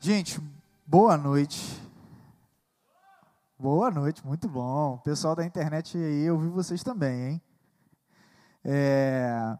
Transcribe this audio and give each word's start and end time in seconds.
Gente, 0.00 0.40
boa 0.86 1.16
noite. 1.16 1.82
Boa 3.58 3.90
noite, 3.90 4.24
muito 4.24 4.48
bom. 4.48 4.98
Pessoal 4.98 5.34
da 5.34 5.44
internet 5.44 5.98
aí, 5.98 6.22
eu 6.22 6.38
vi 6.38 6.46
vocês 6.46 6.84
também, 6.84 7.30
hein? 7.30 7.42
É... 8.64 9.58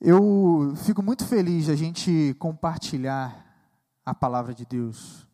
Eu 0.00 0.74
fico 0.76 1.02
muito 1.02 1.26
feliz 1.26 1.64
de 1.64 1.72
a 1.72 1.74
gente 1.74 2.36
compartilhar 2.38 3.44
a 4.06 4.14
palavra 4.14 4.54
de 4.54 4.64
Deus. 4.64 5.26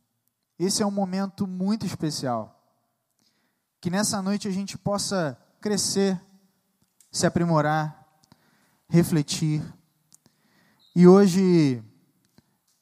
Esse 0.59 0.83
é 0.83 0.87
um 0.87 0.91
momento 0.91 1.47
muito 1.47 1.85
especial. 1.85 2.59
Que 3.79 3.91
nessa 3.91 4.23
noite 4.23 4.49
a 4.49 4.51
gente 4.51 4.79
possa 4.79 5.39
crescer, 5.61 6.19
se 7.13 7.27
aprimorar, 7.27 8.09
refletir. 8.89 9.63
E 10.97 11.07
hoje 11.07 11.85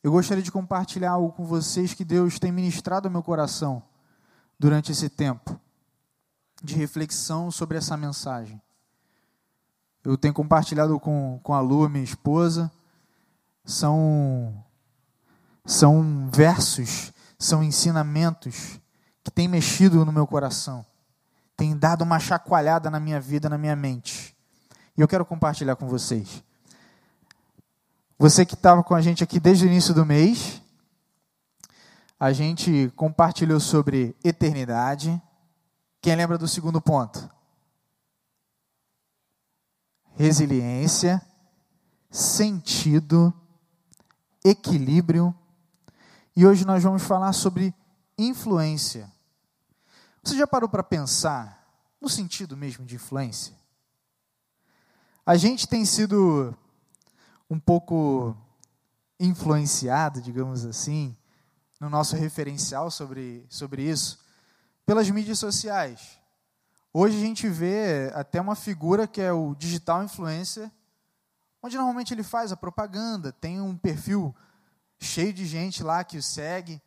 eu 0.09 0.13
gostaria 0.13 0.43
de 0.43 0.51
compartilhar 0.51 1.11
algo 1.11 1.31
com 1.33 1.45
vocês 1.45 1.93
que 1.93 2.03
Deus 2.03 2.39
tem 2.39 2.51
ministrado 2.51 3.07
ao 3.07 3.13
meu 3.13 3.23
coração 3.23 3.83
durante 4.59 4.91
esse 4.91 5.07
tempo 5.11 5.61
de 6.63 6.75
reflexão 6.75 7.51
sobre 7.51 7.77
essa 7.77 7.95
mensagem. 7.95 8.59
Eu 10.03 10.17
tenho 10.17 10.33
compartilhado 10.33 10.99
com, 10.99 11.39
com 11.43 11.53
a 11.53 11.61
Lu, 11.61 11.87
minha 11.91 12.03
esposa, 12.03 12.73
são, 13.63 14.65
são 15.67 16.31
versos, 16.33 17.13
são 17.39 17.63
ensinamentos 17.63 18.81
que 19.23 19.31
têm 19.31 19.47
mexido 19.47 20.07
no 20.07 20.13
meu 20.13 20.27
coração, 20.27 20.87
têm 21.55 21.77
dado 21.77 22.01
uma 22.01 22.19
chacoalhada 22.19 22.89
na 22.91 22.99
minha 22.99 23.21
vida, 23.21 23.51
na 23.51 23.59
minha 23.59 23.77
mente. 23.77 24.35
E 24.97 25.03
eu 25.03 25.07
quero 25.07 25.27
compartilhar 25.27 25.77
com 25.77 25.87
vocês. 25.87 26.43
Você 28.21 28.45
que 28.45 28.55
estava 28.55 28.83
com 28.83 28.97
a 28.97 29.01
gente 29.01 29.23
aqui 29.23 29.39
desde 29.39 29.65
o 29.65 29.69
início 29.69 29.95
do 29.95 30.05
mês, 30.05 30.61
a 32.19 32.33
gente 32.33 32.93
compartilhou 32.97 33.61
sobre 33.61 34.17
eternidade. 34.25 35.23
Quem 36.03 36.17
lembra 36.17 36.37
do 36.37 36.49
segundo 36.49 36.81
ponto? 36.81 37.31
Resiliência, 40.17 41.23
sentido, 42.11 43.33
equilíbrio. 44.45 45.33
E 46.35 46.45
hoje 46.45 46.65
nós 46.65 46.83
vamos 46.83 47.05
falar 47.05 47.33
sobre 47.33 47.73
influência. 48.19 49.09
Você 50.25 50.37
já 50.37 50.47
parou 50.47 50.69
para 50.69 50.83
pensar 50.83 51.65
no 52.01 52.09
sentido 52.09 52.57
mesmo 52.57 52.85
de 52.85 52.97
influência? 52.97 53.55
A 55.25 55.37
gente 55.37 55.69
tem 55.69 55.85
sido 55.85 56.53
um 57.51 57.59
pouco 57.59 58.37
influenciado, 59.19 60.21
digamos 60.21 60.65
assim, 60.65 61.17
no 61.81 61.89
nosso 61.89 62.17
referencial 62.17 62.91
sobre, 62.91 63.47
sobre 63.49 63.83
isso, 63.83 64.19
pelas 64.85 65.09
mídias 65.11 65.39
sociais. 65.39 66.19
Hoje 66.93 67.17
a 67.17 67.21
gente 67.21 67.49
vê 67.49 68.11
até 68.15 68.41
uma 68.41 68.55
figura 68.55 69.07
que 69.07 69.21
é 69.21 69.33
o 69.33 69.55
digital 69.55 70.03
influencer, 70.03 70.71
onde 71.63 71.77
normalmente 71.77 72.15
ele 72.15 72.23
faz 72.23 72.53
a 72.53 72.57
propaganda, 72.57 73.33
tem 73.33 73.61
um 73.61 73.77
perfil 73.77 74.35
cheio 74.99 75.33
de 75.33 75.47
gente 75.47 75.83
lá 75.83 76.03
que 76.05 76.19
o 76.19 76.23
segue, 76.23 76.81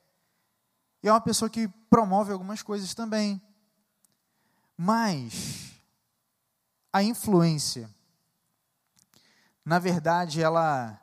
e 1.04 1.08
é 1.08 1.12
uma 1.12 1.22
pessoa 1.22 1.50
que 1.50 1.68
promove 1.90 2.32
algumas 2.32 2.62
coisas 2.62 2.94
também. 2.94 3.42
Mas 4.78 5.72
a 6.92 7.02
influência 7.02 7.90
na 9.72 9.80
verdade, 9.80 10.42
ela 10.42 11.00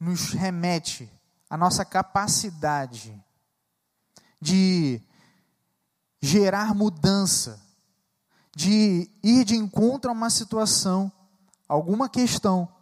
nos 0.00 0.30
remete 0.30 1.06
à 1.50 1.56
nossa 1.58 1.84
capacidade 1.84 3.22
de 4.40 5.02
gerar 6.18 6.74
mudança, 6.74 7.62
de 8.54 9.10
ir 9.22 9.44
de 9.44 9.54
encontro 9.54 10.08
a 10.10 10.14
uma 10.14 10.30
situação, 10.30 11.12
alguma 11.68 12.08
questão, 12.08 12.74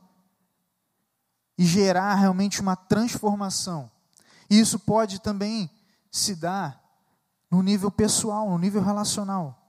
e 1.59 1.67
gerar 1.67 2.15
realmente 2.15 2.61
uma 2.61 2.77
transformação. 2.77 3.91
E 4.49 4.61
isso 4.61 4.79
pode 4.79 5.21
também 5.21 5.69
se 6.13 6.37
dar 6.37 6.81
no 7.51 7.61
nível 7.61 7.91
pessoal, 7.91 8.49
no 8.49 8.59
nível 8.59 8.85
relacional. 8.85 9.61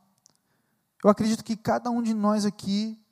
Eu 1.03 1.09
acredito 1.09 1.43
que 1.43 1.57
cada 1.57 1.89
um 1.89 2.03
de 2.03 2.13
nós 2.13 2.45
aqui 2.45 3.03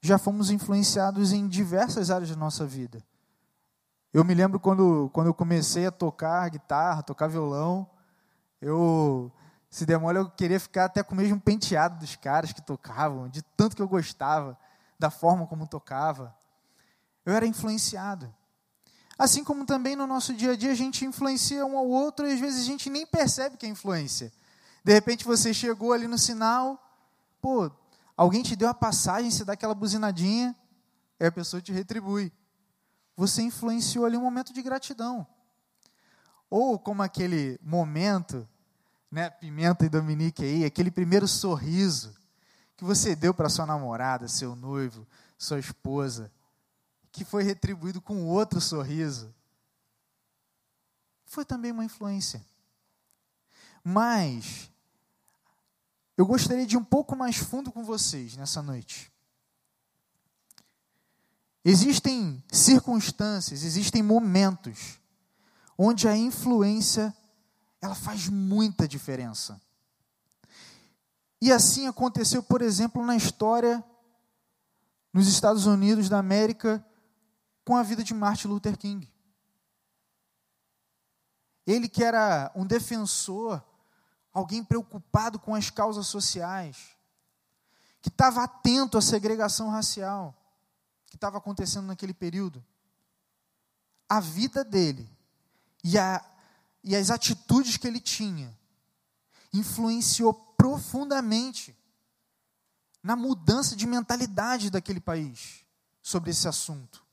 já 0.00 0.18
fomos 0.18 0.50
influenciados 0.50 1.32
em 1.32 1.46
diversas 1.46 2.10
áreas 2.10 2.30
da 2.30 2.36
nossa 2.36 2.64
vida. 2.64 3.02
Eu 4.12 4.24
me 4.24 4.34
lembro 4.34 4.58
quando, 4.58 5.10
quando 5.12 5.28
eu 5.28 5.34
comecei 5.34 5.86
a 5.86 5.90
tocar 5.90 6.48
guitarra, 6.48 7.02
tocar 7.02 7.28
violão, 7.28 7.88
eu, 8.60 9.30
se 9.70 9.86
demora, 9.86 10.18
eu 10.18 10.30
queria 10.30 10.58
ficar 10.58 10.86
até 10.86 11.02
com 11.02 11.14
o 11.14 11.16
mesmo 11.16 11.40
penteado 11.40 11.98
dos 11.98 12.16
caras 12.16 12.52
que 12.52 12.60
tocavam, 12.60 13.28
de 13.28 13.42
tanto 13.56 13.76
que 13.76 13.82
eu 13.82 13.88
gostava, 13.88 14.58
da 14.98 15.10
forma 15.10 15.46
como 15.46 15.66
tocava. 15.66 16.34
Eu 17.24 17.34
era 17.34 17.46
influenciado. 17.46 18.34
Assim 19.18 19.44
como 19.44 19.66
também 19.66 19.94
no 19.94 20.06
nosso 20.06 20.32
dia 20.34 20.52
a 20.52 20.56
dia 20.56 20.72
a 20.72 20.74
gente 20.74 21.04
influencia 21.04 21.64
um 21.64 21.76
ao 21.76 21.86
outro 21.86 22.26
e 22.26 22.32
às 22.32 22.40
vezes 22.40 22.62
a 22.62 22.64
gente 22.64 22.88
nem 22.88 23.06
percebe 23.06 23.56
que 23.56 23.66
é 23.66 23.68
influência. 23.68 24.32
De 24.82 24.92
repente 24.92 25.24
você 25.24 25.52
chegou 25.52 25.92
ali 25.92 26.08
no 26.08 26.18
sinal, 26.18 26.82
pô, 27.40 27.70
Alguém 28.20 28.42
te 28.42 28.54
deu 28.54 28.68
a 28.68 28.74
passagem, 28.74 29.30
você 29.30 29.46
dá 29.46 29.54
aquela 29.54 29.74
buzinadinha, 29.74 30.54
aí 31.18 31.26
a 31.26 31.32
pessoa 31.32 31.62
te 31.62 31.72
retribui. 31.72 32.30
Você 33.16 33.40
influenciou 33.40 34.04
ali 34.04 34.14
um 34.14 34.20
momento 34.20 34.52
de 34.52 34.60
gratidão. 34.60 35.26
Ou 36.50 36.78
como 36.78 37.02
aquele 37.02 37.58
momento, 37.62 38.46
né, 39.10 39.30
Pimenta 39.30 39.86
e 39.86 39.88
Dominique 39.88 40.44
aí, 40.44 40.66
aquele 40.66 40.90
primeiro 40.90 41.26
sorriso 41.26 42.14
que 42.76 42.84
você 42.84 43.16
deu 43.16 43.32
para 43.32 43.48
sua 43.48 43.64
namorada, 43.64 44.28
seu 44.28 44.54
noivo, 44.54 45.08
sua 45.38 45.58
esposa, 45.58 46.30
que 47.10 47.24
foi 47.24 47.42
retribuído 47.42 48.02
com 48.02 48.26
outro 48.26 48.60
sorriso. 48.60 49.34
Foi 51.24 51.46
também 51.46 51.72
uma 51.72 51.86
influência. 51.86 52.44
Mas 53.82 54.69
eu 56.20 56.26
gostaria 56.26 56.66
de 56.66 56.74
ir 56.74 56.78
um 56.78 56.84
pouco 56.84 57.16
mais 57.16 57.38
fundo 57.38 57.72
com 57.72 57.82
vocês 57.82 58.36
nessa 58.36 58.60
noite. 58.60 59.10
Existem 61.64 62.44
circunstâncias, 62.52 63.62
existem 63.62 64.02
momentos 64.02 65.00
onde 65.78 66.06
a 66.06 66.14
influência 66.14 67.16
ela 67.80 67.94
faz 67.94 68.28
muita 68.28 68.86
diferença. 68.86 69.58
E 71.40 71.50
assim 71.50 71.86
aconteceu, 71.86 72.42
por 72.42 72.60
exemplo, 72.60 73.02
na 73.02 73.16
história 73.16 73.82
nos 75.14 75.26
Estados 75.26 75.64
Unidos 75.64 76.10
da 76.10 76.18
América 76.18 76.86
com 77.64 77.74
a 77.76 77.82
vida 77.82 78.04
de 78.04 78.12
Martin 78.12 78.48
Luther 78.48 78.76
King. 78.76 79.10
Ele 81.66 81.88
que 81.88 82.04
era 82.04 82.52
um 82.54 82.66
defensor 82.66 83.64
alguém 84.32 84.62
preocupado 84.62 85.38
com 85.38 85.54
as 85.54 85.70
causas 85.70 86.06
sociais, 86.06 86.76
que 88.00 88.08
estava 88.08 88.44
atento 88.44 88.96
à 88.96 89.02
segregação 89.02 89.68
racial 89.68 90.34
que 91.10 91.16
estava 91.16 91.38
acontecendo 91.38 91.86
naquele 91.86 92.14
período. 92.14 92.64
A 94.08 94.20
vida 94.20 94.64
dele 94.64 95.10
e, 95.82 95.98
a, 95.98 96.24
e 96.84 96.94
as 96.94 97.10
atitudes 97.10 97.76
que 97.76 97.86
ele 97.86 98.00
tinha 98.00 98.56
influenciou 99.52 100.32
profundamente 100.32 101.76
na 103.02 103.16
mudança 103.16 103.74
de 103.74 103.86
mentalidade 103.86 104.70
daquele 104.70 105.00
país 105.00 105.64
sobre 106.00 106.30
esse 106.30 106.46
assunto. 106.46 107.04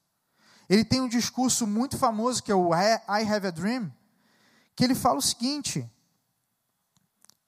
Ele 0.70 0.86
tem 0.86 1.02
um 1.02 1.08
discurso 1.08 1.66
muito 1.66 1.98
famoso 1.98 2.44
que 2.44 2.52
é 2.52 2.56
o 2.56 2.74
I 2.76 3.24
Have 3.24 3.48
a 3.48 3.52
Dream, 3.52 3.92
que 4.76 4.84
ele 4.84 4.94
fala 4.94 5.18
o 5.18 5.22
seguinte: 5.22 5.90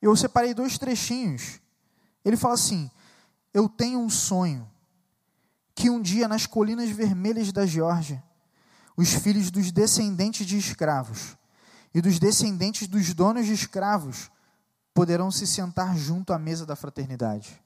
eu 0.07 0.16
separei 0.16 0.54
dois 0.54 0.78
trechinhos. 0.78 1.60
Ele 2.24 2.38
fala 2.38 2.54
assim: 2.54 2.90
Eu 3.54 3.68
tenho 3.68 4.00
um 4.00 4.10
sonho 4.10 4.69
que 5.75 5.90
um 5.90 6.01
dia 6.01 6.28
nas 6.28 6.46
colinas 6.46 6.90
vermelhas 6.90 7.51
da 7.51 7.66
Geórgia, 7.66 8.24
os 8.98 9.13
filhos 9.13 9.50
dos 9.50 9.72
descendentes 9.72 10.46
de 10.46 10.57
escravos 10.57 11.38
e 11.94 12.01
dos 12.01 12.19
descendentes 12.19 12.88
dos 12.88 13.13
donos 13.13 13.46
de 13.46 13.54
escravos 13.54 14.30
poderão 14.94 15.31
se 15.31 15.48
sentar 15.48 15.98
junto 15.98 16.34
à 16.34 16.40
mesa 16.40 16.66
da 16.66 16.75
fraternidade. 16.75 17.62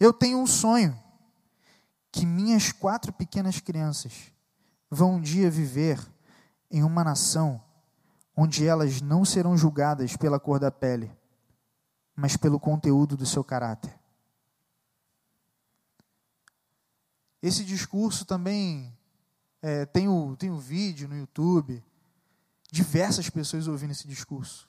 Eu 0.00 0.12
tenho 0.12 0.38
um 0.38 0.46
sonho 0.46 0.98
que 2.10 2.26
minhas 2.26 2.72
quatro 2.72 3.12
pequenas 3.12 3.60
crianças 3.60 4.12
vão 4.90 5.14
um 5.14 5.20
dia 5.20 5.50
viver 5.50 6.00
em 6.70 6.82
uma 6.82 7.04
nação 7.04 7.62
onde 8.36 8.66
elas 8.66 9.00
não 9.00 9.24
serão 9.24 9.56
julgadas 9.56 10.16
pela 10.16 10.40
cor 10.40 10.58
da 10.58 10.70
pele, 10.70 11.10
mas 12.14 12.36
pelo 12.36 12.60
conteúdo 12.60 13.16
do 13.16 13.26
seu 13.26 13.42
caráter. 13.42 13.98
Esse 17.42 17.64
discurso 17.64 18.24
também 18.24 18.96
é, 19.60 19.84
tem, 19.84 20.08
o, 20.08 20.36
tem 20.36 20.50
o 20.50 20.58
vídeo 20.58 21.08
no 21.08 21.16
YouTube, 21.16 21.82
diversas 22.70 23.28
pessoas 23.28 23.68
ouvindo 23.68 23.90
esse 23.90 24.08
discurso. 24.08 24.68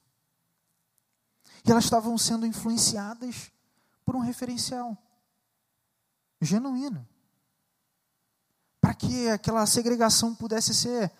E 1.65 1.71
elas 1.71 1.85
estavam 1.85 2.17
sendo 2.17 2.45
influenciadas 2.45 3.51
por 4.03 4.15
um 4.15 4.19
referencial 4.19 4.97
genuíno. 6.41 7.07
Para 8.79 8.93
que 8.93 9.29
aquela 9.29 9.65
segregação 9.65 10.35
pudesse 10.35 10.73
ser 10.73 11.11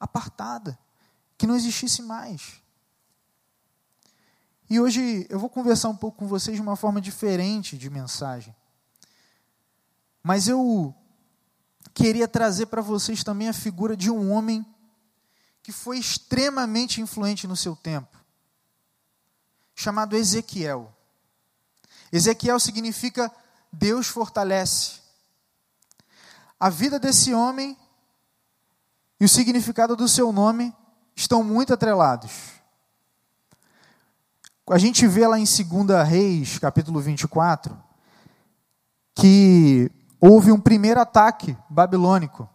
apartada, 0.00 0.78
que 1.38 1.46
não 1.46 1.54
existisse 1.54 2.02
mais. 2.02 2.63
E 4.74 4.80
hoje 4.80 5.24
eu 5.30 5.38
vou 5.38 5.48
conversar 5.48 5.88
um 5.88 5.94
pouco 5.94 6.18
com 6.18 6.26
vocês 6.26 6.56
de 6.56 6.60
uma 6.60 6.74
forma 6.74 7.00
diferente 7.00 7.78
de 7.78 7.88
mensagem. 7.88 8.52
Mas 10.20 10.48
eu 10.48 10.92
queria 11.94 12.26
trazer 12.26 12.66
para 12.66 12.82
vocês 12.82 13.22
também 13.22 13.48
a 13.48 13.52
figura 13.52 13.96
de 13.96 14.10
um 14.10 14.32
homem 14.32 14.66
que 15.62 15.70
foi 15.70 15.96
extremamente 15.96 17.00
influente 17.00 17.46
no 17.46 17.54
seu 17.54 17.76
tempo, 17.76 18.18
chamado 19.76 20.16
Ezequiel. 20.16 20.92
Ezequiel 22.10 22.58
significa 22.58 23.30
Deus 23.72 24.08
fortalece. 24.08 24.94
A 26.58 26.68
vida 26.68 26.98
desse 26.98 27.32
homem 27.32 27.78
e 29.20 29.24
o 29.24 29.28
significado 29.28 29.94
do 29.94 30.08
seu 30.08 30.32
nome 30.32 30.74
estão 31.14 31.44
muito 31.44 31.72
atrelados. 31.72 32.53
A 34.66 34.78
gente 34.78 35.06
vê 35.06 35.26
lá 35.26 35.38
em 35.38 35.44
2 35.44 36.08
Reis, 36.08 36.58
capítulo 36.58 36.98
24, 36.98 37.76
que 39.14 39.90
houve 40.18 40.50
um 40.50 40.58
primeiro 40.58 41.00
ataque 41.00 41.56
babilônico. 41.68 42.48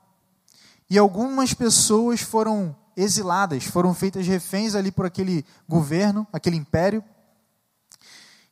E 0.89 0.97
algumas 0.97 1.53
pessoas 1.53 2.21
foram 2.21 2.75
exiladas, 2.97 3.65
foram 3.65 3.93
feitas 3.93 4.25
reféns 4.25 4.73
ali 4.73 4.91
por 4.91 5.05
aquele 5.05 5.45
governo, 5.67 6.27
aquele 6.33 6.57
império 6.57 7.03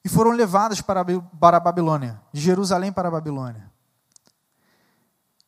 e 0.08 0.10
foram 0.10 0.32
levadas 0.32 0.80
para, 0.80 1.02
a 1.02 1.60
Babilônia, 1.60 2.22
de 2.32 2.40
Jerusalém 2.40 2.94
para 2.94 3.10
a 3.10 3.12
Babilônia. 3.12 3.70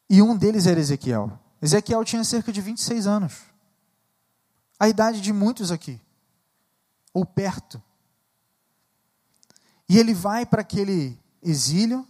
E 0.09 0.21
um 0.21 0.35
deles 0.35 0.67
era 0.67 0.79
Ezequiel. 0.79 1.39
Ezequiel 1.62 2.03
tinha 2.03 2.25
cerca 2.25 2.51
de 2.51 2.59
26 2.59 3.07
anos. 3.07 3.38
A 4.77 4.89
idade 4.89 5.21
de 5.21 5.31
muitos 5.31 5.71
aqui, 5.71 6.01
ou 7.13 7.25
perto. 7.25 7.81
E 9.89 9.97
ele 9.97 10.13
vai 10.13 10.45
para 10.45 10.62
aquele 10.62 11.19
exílio, 11.41 12.07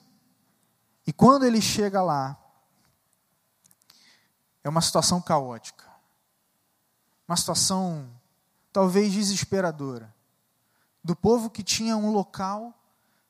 e 1.07 1.13
quando 1.13 1.45
ele 1.45 1.61
chega 1.61 2.03
lá, 2.03 2.37
é 4.61 4.67
uma 4.67 4.81
situação 4.81 5.21
caótica. 5.21 5.85
Uma 7.25 7.37
situação 7.37 8.09
talvez 8.71 9.13
desesperadora 9.13 10.13
do 11.03 11.15
povo 11.15 11.49
que 11.49 11.63
tinha 11.63 11.95
um 11.95 12.11
local, 12.11 12.73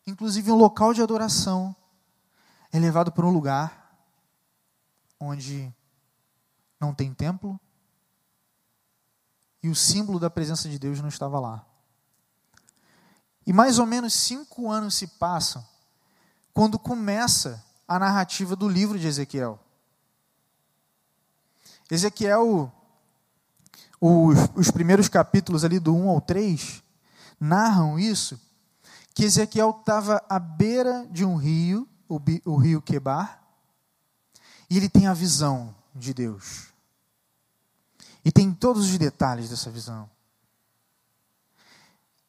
inclusive 0.06 0.51
um 0.51 0.56
local 0.56 0.94
de 0.94 1.01
adoração, 1.01 1.75
é 2.72 2.80
levado 2.80 3.12
para 3.12 3.25
um 3.25 3.31
lugar 3.31 3.96
onde 5.19 5.72
não 6.80 6.94
tem 6.94 7.13
templo 7.13 7.60
e 9.62 9.69
o 9.69 9.75
símbolo 9.75 10.19
da 10.19 10.30
presença 10.30 10.69
de 10.69 10.80
Deus 10.80 11.00
não 11.01 11.10
estava 11.10 11.40
lá. 11.40 11.69
E 13.45 13.53
mais 13.53 13.80
ou 13.80 13.86
menos 13.86 14.13
cinco 14.13 14.69
anos 14.69 14.95
se 14.95 15.07
passam 15.07 15.65
quando 16.53 16.77
começa 16.77 17.63
a 17.88 17.97
narrativa 17.97 18.56
do 18.56 18.68
livro 18.68 19.00
de 19.00 19.07
Ezequiel. 19.07 19.59
Ezequiel, 21.89 22.71
os, 24.00 24.38
os 24.56 24.69
primeiros 24.69 25.07
capítulos 25.09 25.63
ali 25.63 25.80
do 25.80 25.95
1 25.95 26.09
ao 26.09 26.21
3, 26.21 26.83
narram 27.39 27.97
isso, 27.97 28.39
que 29.13 29.24
Ezequiel 29.24 29.75
estava 29.80 30.24
à 30.30 30.38
beira 30.38 31.07
de 31.09 31.25
um 31.25 31.36
rio, 31.36 31.88
o, 32.07 32.19
o 32.45 32.57
rio 32.57 32.81
Quebar, 32.81 33.41
e 34.69 34.77
ele 34.77 34.88
tem 34.88 35.07
a 35.07 35.13
visão 35.13 35.74
de 35.95 36.13
Deus. 36.13 36.68
E 38.24 38.31
tem 38.31 38.53
todos 38.53 38.86
os 38.86 38.97
detalhes 38.97 39.50
dessa 39.50 39.71
visão. 39.71 40.09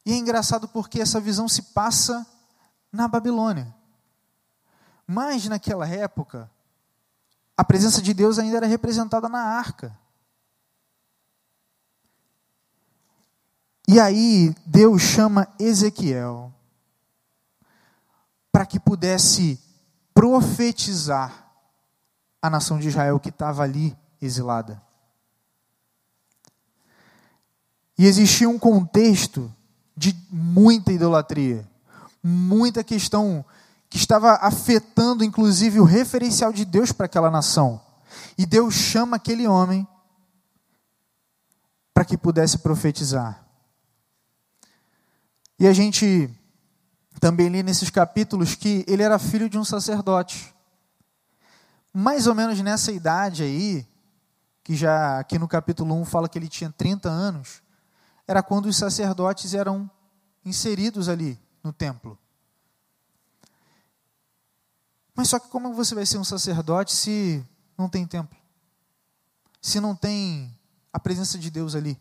E 0.05 0.12
é 0.12 0.17
engraçado 0.17 0.69
porque 0.69 1.00
essa 1.00 1.20
visão 1.20 1.49
se 1.49 1.62
passa 1.62 2.26
na 2.93 3.06
Babilônia. 3.06 3.75
Mas 5.06 5.47
naquela 5.47 5.87
época, 5.88 6.50
a 7.56 7.64
presença 7.64 8.00
de 8.00 8.14
Deus 8.14 8.38
ainda 8.38 8.58
era 8.58 8.67
representada 8.67 9.29
na 9.29 9.41
arca. 9.41 9.99
E 13.87 13.99
aí 13.99 14.55
Deus 14.64 15.02
chama 15.02 15.52
Ezequiel 15.58 16.55
para 18.53 18.64
que 18.64 18.79
pudesse 18.79 19.61
profetizar 20.14 21.50
a 22.41 22.49
nação 22.49 22.79
de 22.79 22.88
Israel 22.88 23.19
que 23.20 23.29
estava 23.29 23.62
ali 23.62 23.96
exilada. 24.20 24.81
E 27.99 28.06
existia 28.06 28.49
um 28.49 28.58
contexto 28.58 29.53
de 30.00 30.17
muita 30.31 30.91
idolatria, 30.91 31.69
muita 32.23 32.82
questão 32.82 33.44
que 33.91 33.99
estava 33.99 34.32
afetando 34.37 35.23
inclusive 35.23 35.79
o 35.79 35.85
referencial 35.85 36.55
de 36.55 36.64
Deus 36.64 36.91
para 36.91 37.05
aquela 37.05 37.31
nação. 37.31 37.79
E 38.38 38.47
Deus 38.47 38.73
chama 38.73 39.17
aquele 39.17 39.47
homem 39.47 39.87
para 41.93 42.02
que 42.02 42.17
pudesse 42.17 42.61
profetizar. 42.61 43.44
E 45.58 45.67
a 45.67 45.73
gente 45.75 46.31
também 47.20 47.50
lê 47.50 47.62
nesses 47.62 47.91
capítulos 47.91 48.55
que 48.55 48.82
ele 48.88 49.03
era 49.03 49.19
filho 49.19 49.50
de 49.50 49.58
um 49.58 49.64
sacerdote. 49.67 50.55
Mais 51.93 52.26
ou 52.26 52.35
menos 52.35 52.58
nessa 52.62 52.91
idade 52.91 53.43
aí, 53.43 53.87
que 54.64 54.75
já 54.75 55.19
aqui 55.19 55.38
no 55.38 55.46
capítulo 55.46 55.94
1 56.00 56.06
fala 56.06 56.26
que 56.26 56.38
ele 56.38 56.49
tinha 56.49 56.73
30 56.75 57.11
anos, 57.11 57.61
era 58.31 58.44
quando 58.44 58.67
os 58.67 58.77
sacerdotes 58.77 59.55
eram 59.55 59.91
inseridos 60.44 61.09
ali 61.09 61.37
no 61.65 61.73
templo. 61.73 62.17
Mas 65.17 65.29
só 65.29 65.41
que 65.41 65.49
como 65.49 65.75
você 65.75 65.97
vai 65.97 66.06
ser 66.06 66.17
um 66.17 66.23
sacerdote 66.23 66.94
se 66.94 67.44
não 67.77 67.88
tem 67.88 68.06
templo? 68.06 68.38
Se 69.61 69.81
não 69.81 69.97
tem 69.97 70.56
a 70.93 71.00
presença 71.00 71.37
de 71.37 71.50
Deus 71.50 71.75
ali? 71.75 72.00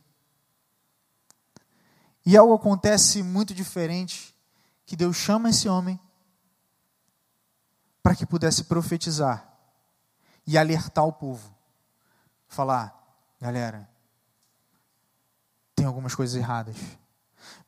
E 2.24 2.38
algo 2.38 2.54
acontece 2.54 3.24
muito 3.24 3.52
diferente, 3.52 4.36
que 4.86 4.96
Deus 4.96 5.18
chama 5.18 5.50
esse 5.50 5.68
homem 5.68 6.00
para 8.04 8.16
que 8.16 8.28
pudesse 8.28 8.66
profetizar 8.66 9.52
e 10.46 10.60
alertar 10.60 11.06
o 11.08 11.12
povo. 11.12 11.52
Falar, 12.48 12.96
galera, 13.42 13.90
tem 15.80 15.86
algumas 15.86 16.14
coisas 16.14 16.36
erradas. 16.36 16.76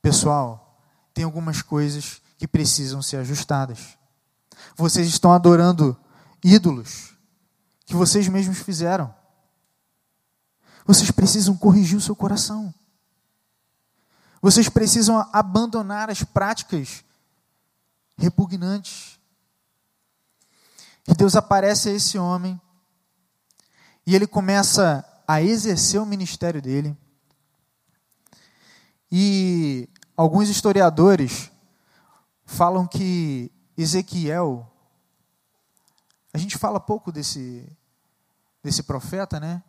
Pessoal, 0.01 0.77
tem 1.13 1.23
algumas 1.23 1.61
coisas 1.61 2.21
que 2.37 2.45
precisam 2.45 3.01
ser 3.01 3.15
ajustadas. 3.15 3.97
Vocês 4.75 5.07
estão 5.07 5.31
adorando 5.31 5.97
ídolos 6.43 7.13
que 7.85 7.95
vocês 7.95 8.27
mesmos 8.27 8.59
fizeram. 8.59 9.15
Vocês 10.85 11.09
precisam 11.09 11.55
corrigir 11.55 11.97
o 11.97 12.01
seu 12.01 12.13
coração. 12.13 12.73
Vocês 14.41 14.67
precisam 14.67 15.25
abandonar 15.31 16.09
as 16.09 16.21
práticas 16.21 17.05
repugnantes. 18.17 19.17
E 21.07 21.13
Deus 21.13 21.37
aparece 21.37 21.87
a 21.87 21.93
esse 21.93 22.17
homem 22.17 22.59
e 24.05 24.13
ele 24.13 24.27
começa 24.27 25.05
a 25.25 25.41
exercer 25.41 26.01
o 26.01 26.05
ministério 26.05 26.61
dele. 26.61 26.97
E 29.11 29.89
alguns 30.15 30.47
historiadores 30.47 31.51
falam 32.45 32.87
que 32.87 33.51
Ezequiel, 33.77 34.71
a 36.33 36.37
gente 36.37 36.57
fala 36.57 36.79
pouco 36.79 37.11
desse, 37.11 37.67
desse 38.63 38.83
profeta, 38.83 39.39
né? 39.39 39.61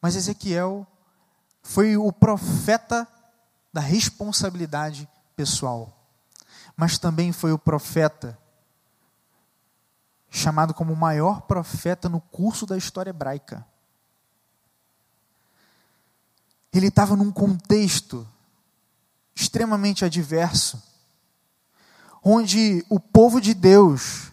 Mas 0.00 0.16
Ezequiel 0.16 0.86
foi 1.62 1.96
o 1.96 2.12
profeta 2.12 3.06
da 3.72 3.80
responsabilidade 3.80 5.08
pessoal, 5.36 5.96
mas 6.76 6.98
também 6.98 7.32
foi 7.32 7.52
o 7.52 7.58
profeta 7.58 8.38
chamado 10.30 10.74
como 10.74 10.92
o 10.92 10.96
maior 10.96 11.42
profeta 11.42 12.08
no 12.08 12.20
curso 12.20 12.66
da 12.66 12.76
história 12.76 13.10
hebraica. 13.10 13.66
Ele 16.72 16.88
estava 16.88 17.16
num 17.16 17.32
contexto 17.32 18.28
extremamente 19.38 20.04
adverso, 20.04 20.82
onde 22.22 22.84
o 22.88 22.98
povo 22.98 23.40
de 23.40 23.54
Deus 23.54 24.32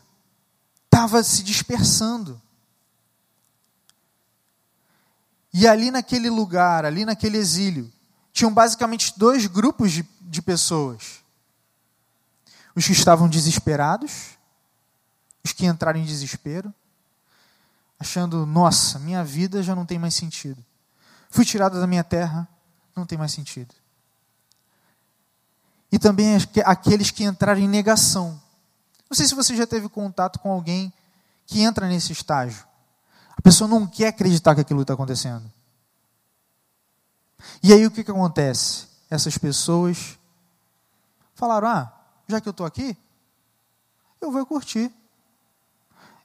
estava 0.85 1.21
se 1.21 1.43
dispersando. 1.43 2.41
E 5.53 5.67
ali 5.67 5.91
naquele 5.91 6.29
lugar, 6.29 6.85
ali 6.85 7.05
naquele 7.05 7.38
exílio, 7.38 7.91
tinham 8.33 8.51
basicamente 8.51 9.13
dois 9.15 9.45
grupos 9.45 9.91
de, 9.91 10.03
de 10.21 10.41
pessoas: 10.41 11.24
os 12.75 12.85
que 12.85 12.91
estavam 12.91 13.29
desesperados, 13.29 14.38
os 15.43 15.53
que 15.53 15.67
entraram 15.67 16.00
em 16.00 16.03
desespero, 16.05 16.74
achando, 18.00 18.43
nossa, 18.43 18.97
minha 18.97 19.24
vida 19.24 19.62
já 19.62 19.75
não 19.75 19.85
tem 19.85 20.00
mais 20.00 20.15
sentido. 20.15 20.65
Fui 21.29 21.45
tirado 21.45 21.79
da 21.79 21.85
minha 21.85 22.03
terra, 22.03 22.47
não 22.95 23.05
tem 23.05 23.17
mais 23.17 23.31
sentido. 23.31 23.74
E 25.95 25.97
também 25.97 26.35
aqueles 26.65 27.09
que 27.09 27.23
entraram 27.23 27.61
em 27.61 27.69
negação. 27.69 28.31
Não 29.09 29.15
sei 29.15 29.25
se 29.25 29.33
você 29.33 29.55
já 29.55 29.65
teve 29.65 29.87
contato 29.87 30.39
com 30.39 30.51
alguém 30.51 30.91
que 31.45 31.61
entra 31.61 31.87
nesse 31.87 32.11
estágio. 32.11 32.67
A 33.29 33.41
pessoa 33.41 33.65
não 33.65 33.87
quer 33.87 34.09
acreditar 34.09 34.53
que 34.55 34.59
aquilo 34.59 34.81
está 34.81 34.93
acontecendo. 34.93 35.49
E 37.63 37.71
aí 37.71 37.85
o 37.85 37.91
que, 37.91 38.03
que 38.03 38.11
acontece? 38.11 38.87
Essas 39.09 39.37
pessoas 39.37 40.19
falaram: 41.33 41.69
ah, 41.69 41.93
já 42.27 42.41
que 42.41 42.49
eu 42.49 42.51
estou 42.51 42.65
aqui, 42.65 42.97
eu 44.19 44.29
vou 44.33 44.45
curtir. 44.45 44.91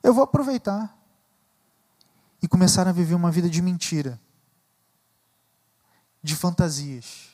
Eu 0.02 0.12
vou 0.12 0.24
aproveitar. 0.24 0.92
E 2.42 2.48
começaram 2.48 2.90
a 2.90 2.92
viver 2.92 3.14
uma 3.14 3.30
vida 3.30 3.48
de 3.48 3.62
mentira, 3.62 4.20
de 6.20 6.34
fantasias. 6.34 7.29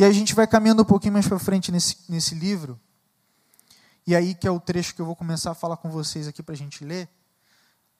E 0.00 0.04
a 0.04 0.10
gente 0.10 0.34
vai 0.34 0.46
caminhando 0.46 0.80
um 0.80 0.86
pouquinho 0.86 1.12
mais 1.12 1.28
para 1.28 1.38
frente 1.38 1.70
nesse, 1.70 1.94
nesse 2.08 2.34
livro. 2.34 2.80
E 4.06 4.16
aí 4.16 4.34
que 4.34 4.48
é 4.48 4.50
o 4.50 4.58
trecho 4.58 4.94
que 4.94 5.02
eu 5.02 5.04
vou 5.04 5.14
começar 5.14 5.50
a 5.50 5.54
falar 5.54 5.76
com 5.76 5.90
vocês 5.90 6.26
aqui 6.26 6.42
para 6.42 6.54
a 6.54 6.56
gente 6.56 6.82
ler. 6.86 7.06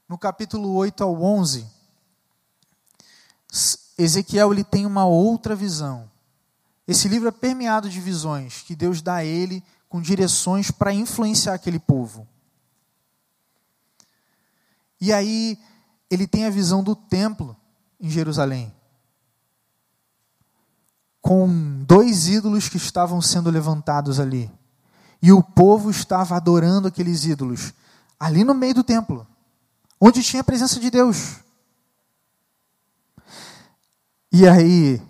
No 0.09 0.17
capítulo 0.17 0.73
8 0.73 1.05
ao 1.05 1.23
11, 1.23 1.67
Ezequiel 3.99 4.51
ele 4.51 4.65
tem 4.65 4.87
uma 4.87 5.05
outra 5.05 5.55
visão. 5.55 6.11
Esse 6.89 7.07
livro 7.07 7.29
é 7.29 7.31
permeado 7.31 7.91
de 7.91 8.01
visões 8.01 8.63
que 8.63 8.75
Deus 8.75 9.03
dá 9.03 9.17
a 9.17 9.25
ele 9.27 9.63
com 9.87 10.01
direções 10.01 10.71
para 10.71 10.95
influenciar 10.95 11.53
aquele 11.53 11.79
povo. 11.79 12.27
E 14.99 15.13
aí 15.13 15.59
ele 16.11 16.27
tem 16.27 16.47
a 16.47 16.51
visão 16.51 16.83
do 16.83 16.97
templo 16.97 17.55
em 18.01 18.09
Jerusalém. 18.09 18.75
Com 21.21 21.85
dois 21.85 22.29
ídolos 22.29 22.69
que 22.69 22.77
estavam 22.77 23.21
sendo 23.21 23.51
levantados 23.51 24.19
ali. 24.19 24.51
E 25.23 25.33
o 25.33 25.43
povo 25.43 25.91
estava 25.91 26.37
adorando 26.37 26.89
aqueles 26.89 27.25
ídolos 27.25 27.75
ali 28.19 28.45
no 28.45 28.55
meio 28.55 28.75
do 28.75 28.85
templo, 28.85 29.27
onde 30.01 30.23
tinha 30.23 30.41
a 30.41 30.45
presença 30.45 30.81
de 30.81 30.91
Deus. 30.91 31.37
E 34.33 34.47
aí, 34.47 35.03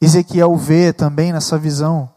Ezequiel 0.00 0.54
vê 0.56 0.92
também 0.92 1.32
nessa 1.32 1.58
visão 1.58 2.12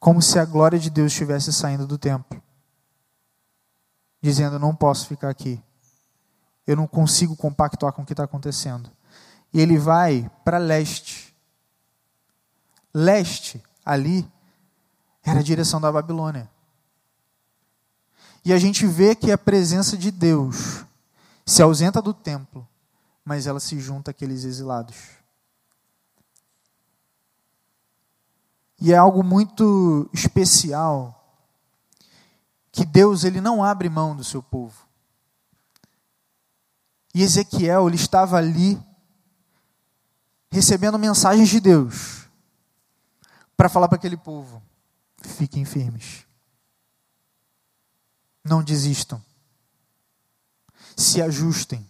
como 0.00 0.20
se 0.20 0.38
a 0.38 0.44
glória 0.44 0.78
de 0.78 0.90
Deus 0.90 1.12
estivesse 1.12 1.52
saindo 1.52 1.86
do 1.86 1.98
templo 1.98 2.42
dizendo: 4.26 4.58
Não 4.58 4.74
posso 4.74 5.06
ficar 5.06 5.30
aqui. 5.30 5.62
Eu 6.66 6.76
não 6.76 6.86
consigo 6.86 7.36
compactuar 7.36 7.92
com 7.92 8.02
o 8.02 8.06
que 8.06 8.12
está 8.12 8.24
acontecendo. 8.24 8.90
E 9.52 9.60
ele 9.60 9.78
vai 9.78 10.28
para 10.44 10.58
leste. 10.58 11.15
Leste, 12.98 13.62
ali, 13.84 14.26
era 15.22 15.40
a 15.40 15.42
direção 15.42 15.78
da 15.78 15.92
Babilônia. 15.92 16.50
E 18.42 18.54
a 18.54 18.58
gente 18.58 18.86
vê 18.86 19.14
que 19.14 19.30
a 19.30 19.36
presença 19.36 19.98
de 19.98 20.10
Deus 20.10 20.82
se 21.44 21.60
ausenta 21.60 22.00
do 22.00 22.14
templo, 22.14 22.66
mas 23.22 23.46
ela 23.46 23.60
se 23.60 23.78
junta 23.78 24.12
àqueles 24.12 24.44
exilados. 24.44 24.96
E 28.80 28.94
é 28.94 28.96
algo 28.96 29.22
muito 29.22 30.08
especial 30.10 31.22
que 32.72 32.86
Deus 32.86 33.24
ele 33.24 33.42
não 33.42 33.62
abre 33.62 33.90
mão 33.90 34.16
do 34.16 34.24
seu 34.24 34.42
povo. 34.42 34.86
E 37.12 37.22
Ezequiel 37.22 37.88
ele 37.88 37.96
estava 37.96 38.38
ali 38.38 38.82
recebendo 40.50 40.98
mensagens 40.98 41.50
de 41.50 41.60
Deus 41.60 42.25
para 43.56 43.68
falar 43.68 43.88
para 43.88 43.96
aquele 43.96 44.16
povo: 44.16 44.62
fiquem 45.22 45.64
firmes. 45.64 46.26
Não 48.44 48.62
desistam. 48.62 49.22
Se 50.96 51.20
ajustem. 51.20 51.86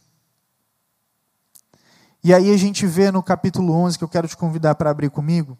E 2.24 2.34
aí 2.34 2.52
a 2.52 2.56
gente 2.56 2.86
vê 2.86 3.10
no 3.10 3.22
capítulo 3.22 3.72
11, 3.72 3.98
que 3.98 4.04
eu 4.04 4.08
quero 4.08 4.26
te 4.26 4.36
convidar 4.36 4.74
para 4.74 4.90
abrir 4.90 5.10
comigo, 5.10 5.56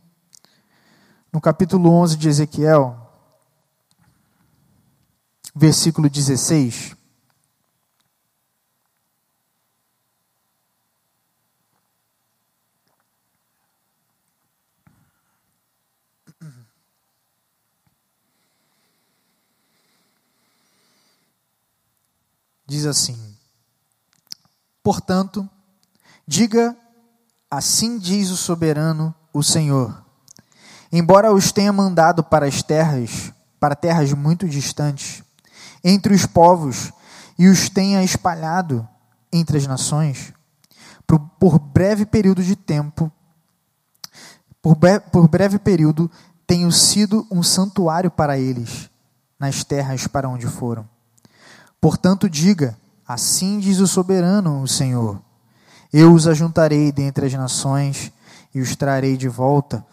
no 1.33 1.41
capítulo 1.41 1.91
11 1.91 2.17
de 2.17 2.29
Ezequiel, 2.29 3.09
versículo 5.55 6.11
16. 6.11 6.97
Diz 22.67 22.85
assim: 22.85 23.17
Portanto, 24.83 25.49
diga, 26.27 26.77
assim 27.51 27.99
diz 27.99 28.31
o 28.31 28.37
soberano, 28.37 29.15
o 29.33 29.43
Senhor. 29.43 30.05
Embora 30.91 31.33
os 31.33 31.53
tenha 31.53 31.73
mandado 31.73 32.25
para 32.25 32.47
as 32.47 32.63
terras, 32.63 33.33
para 33.61 33.75
terras 33.75 34.13
muito 34.13 34.49
distantes, 34.49 35.23
entre 35.83 36.15
os 36.15 36.27
povos 36.27 36.93
e 37.39 37.49
os 37.49 37.69
tenha 37.69 38.03
espalhado 38.03 38.89
entre 39.33 39.59
as 39.59 39.67
nações, 39.67 40.33
por, 41.07 41.59
breve 41.59 42.07
período 42.07 42.43
de 42.43 42.57
tempo, 42.57 43.13
por, 44.61 44.75
bre, 44.75 44.99
por 45.01 45.29
breve 45.29 45.59
período, 45.59 46.11
tenho 46.47 46.71
sido 46.73 47.27
um 47.31 47.43
santuário 47.43 48.11
para 48.11 48.39
eles, 48.39 48.91
nas 49.39 49.63
terras 49.63 50.07
para 50.07 50.29
onde 50.29 50.47
foram. 50.47 50.89
Portanto, 51.81 52.29
diga: 52.29 52.77
Assim 53.07 53.59
diz 53.59 53.79
o 53.79 53.87
soberano, 53.87 54.63
o 54.63 54.69
Senhor: 54.69 55.21
Eu 55.93 56.13
os 56.13 56.27
ajuntarei 56.27 56.91
dentre 56.91 57.27
as 57.27 57.33
nações 57.35 58.13
e 58.55 58.61
os 58.61 58.75
trarei 58.75 59.17
de 59.17 59.29
volta 59.29 59.85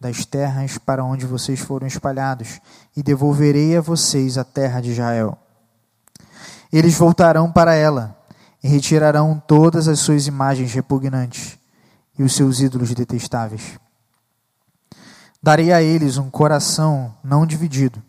das 0.00 0.24
terras 0.24 0.78
para 0.78 1.04
onde 1.04 1.26
vocês 1.26 1.60
foram 1.60 1.86
espalhados, 1.86 2.60
e 2.96 3.02
devolverei 3.02 3.76
a 3.76 3.80
vocês 3.80 4.36
a 4.36 4.44
terra 4.44 4.80
de 4.80 4.90
Israel. 4.90 5.38
Eles 6.72 6.94
voltarão 6.94 7.52
para 7.52 7.74
ela 7.74 8.18
e 8.62 8.68
retirarão 8.68 9.40
todas 9.46 9.88
as 9.88 10.00
suas 10.00 10.26
imagens 10.26 10.72
repugnantes 10.72 11.58
e 12.18 12.22
os 12.22 12.34
seus 12.34 12.60
ídolos 12.60 12.94
detestáveis. 12.94 13.78
Darei 15.42 15.72
a 15.72 15.82
eles 15.82 16.16
um 16.16 16.30
coração 16.30 17.14
não 17.22 17.44
dividido 17.44 18.02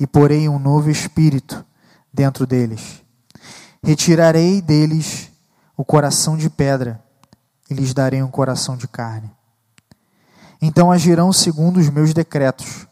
e 0.00 0.06
porei 0.06 0.48
um 0.48 0.58
novo 0.58 0.90
espírito 0.90 1.64
dentro 2.18 2.44
deles. 2.44 3.00
Retirarei 3.80 4.60
deles 4.60 5.30
o 5.76 5.84
coração 5.84 6.36
de 6.36 6.50
pedra 6.50 7.00
e 7.70 7.74
lhes 7.74 7.94
darei 7.94 8.20
um 8.20 8.30
coração 8.30 8.76
de 8.76 8.88
carne. 8.88 9.30
Então 10.60 10.90
agirão 10.90 11.32
segundo 11.32 11.76
os 11.76 11.88
meus 11.88 12.12
decretos 12.12 12.88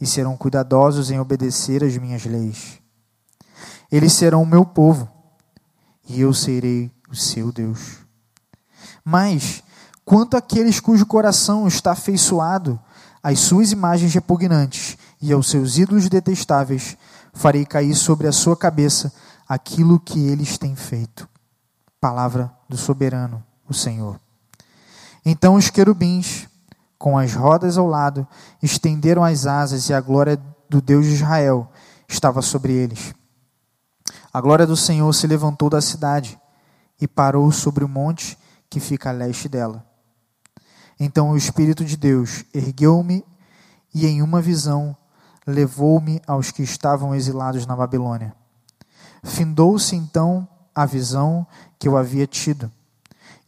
e 0.00 0.06
serão 0.06 0.34
cuidadosos 0.34 1.10
em 1.10 1.20
obedecer 1.20 1.84
às 1.84 1.98
minhas 1.98 2.24
leis. 2.24 2.80
Eles 3.92 4.14
serão 4.14 4.42
o 4.42 4.46
meu 4.46 4.64
povo, 4.64 5.06
e 6.08 6.22
eu 6.22 6.32
serei 6.32 6.90
o 7.10 7.14
seu 7.14 7.52
Deus. 7.52 7.98
Mas, 9.04 9.62
quanto 10.06 10.38
àqueles 10.38 10.80
cujo 10.80 11.04
coração 11.04 11.68
está 11.68 11.92
afeiçoado 11.92 12.80
às 13.22 13.40
suas 13.40 13.72
imagens 13.72 14.14
repugnantes 14.14 14.96
e 15.20 15.32
aos 15.32 15.50
seus 15.50 15.76
ídolos 15.76 16.08
detestáveis, 16.08 16.96
farei 17.34 17.66
cair 17.66 17.94
sobre 17.94 18.26
a 18.26 18.32
sua 18.32 18.56
cabeça 18.56 19.12
aquilo 19.46 20.00
que 20.00 20.26
eles 20.28 20.56
têm 20.56 20.74
feito. 20.74 21.28
Palavra 22.00 22.50
do 22.68 22.76
soberano, 22.76 23.44
o 23.68 23.74
Senhor. 23.74 24.18
Então 25.24 25.54
os 25.54 25.68
querubins, 25.68 26.48
com 26.98 27.18
as 27.18 27.34
rodas 27.34 27.76
ao 27.76 27.86
lado, 27.86 28.26
estenderam 28.62 29.24
as 29.24 29.46
asas 29.46 29.88
e 29.88 29.94
a 29.94 30.00
glória 30.00 30.40
do 30.68 30.80
Deus 30.80 31.04
de 31.06 31.12
Israel 31.12 31.70
estava 32.08 32.40
sobre 32.40 32.72
eles. 32.72 33.14
A 34.32 34.40
glória 34.40 34.66
do 34.66 34.76
Senhor 34.76 35.12
se 35.12 35.26
levantou 35.26 35.68
da 35.68 35.80
cidade 35.80 36.38
e 37.00 37.06
parou 37.06 37.50
sobre 37.52 37.84
o 37.84 37.88
monte 37.88 38.38
que 38.68 38.80
fica 38.80 39.10
a 39.10 39.12
leste 39.12 39.48
dela. 39.48 39.84
Então 40.98 41.30
o 41.30 41.36
Espírito 41.36 41.84
de 41.84 41.96
Deus 41.96 42.44
ergueu-me 42.52 43.24
e, 43.94 44.06
em 44.06 44.22
uma 44.22 44.40
visão, 44.40 44.96
levou-me 45.46 46.20
aos 46.26 46.50
que 46.50 46.62
estavam 46.62 47.14
exilados 47.14 47.66
na 47.66 47.76
Babilônia. 47.76 48.34
Findou-se 49.22 49.94
então 49.94 50.48
a 50.74 50.84
visão 50.86 51.46
que 51.78 51.86
eu 51.86 51.96
havia 51.96 52.26
tido 52.26 52.70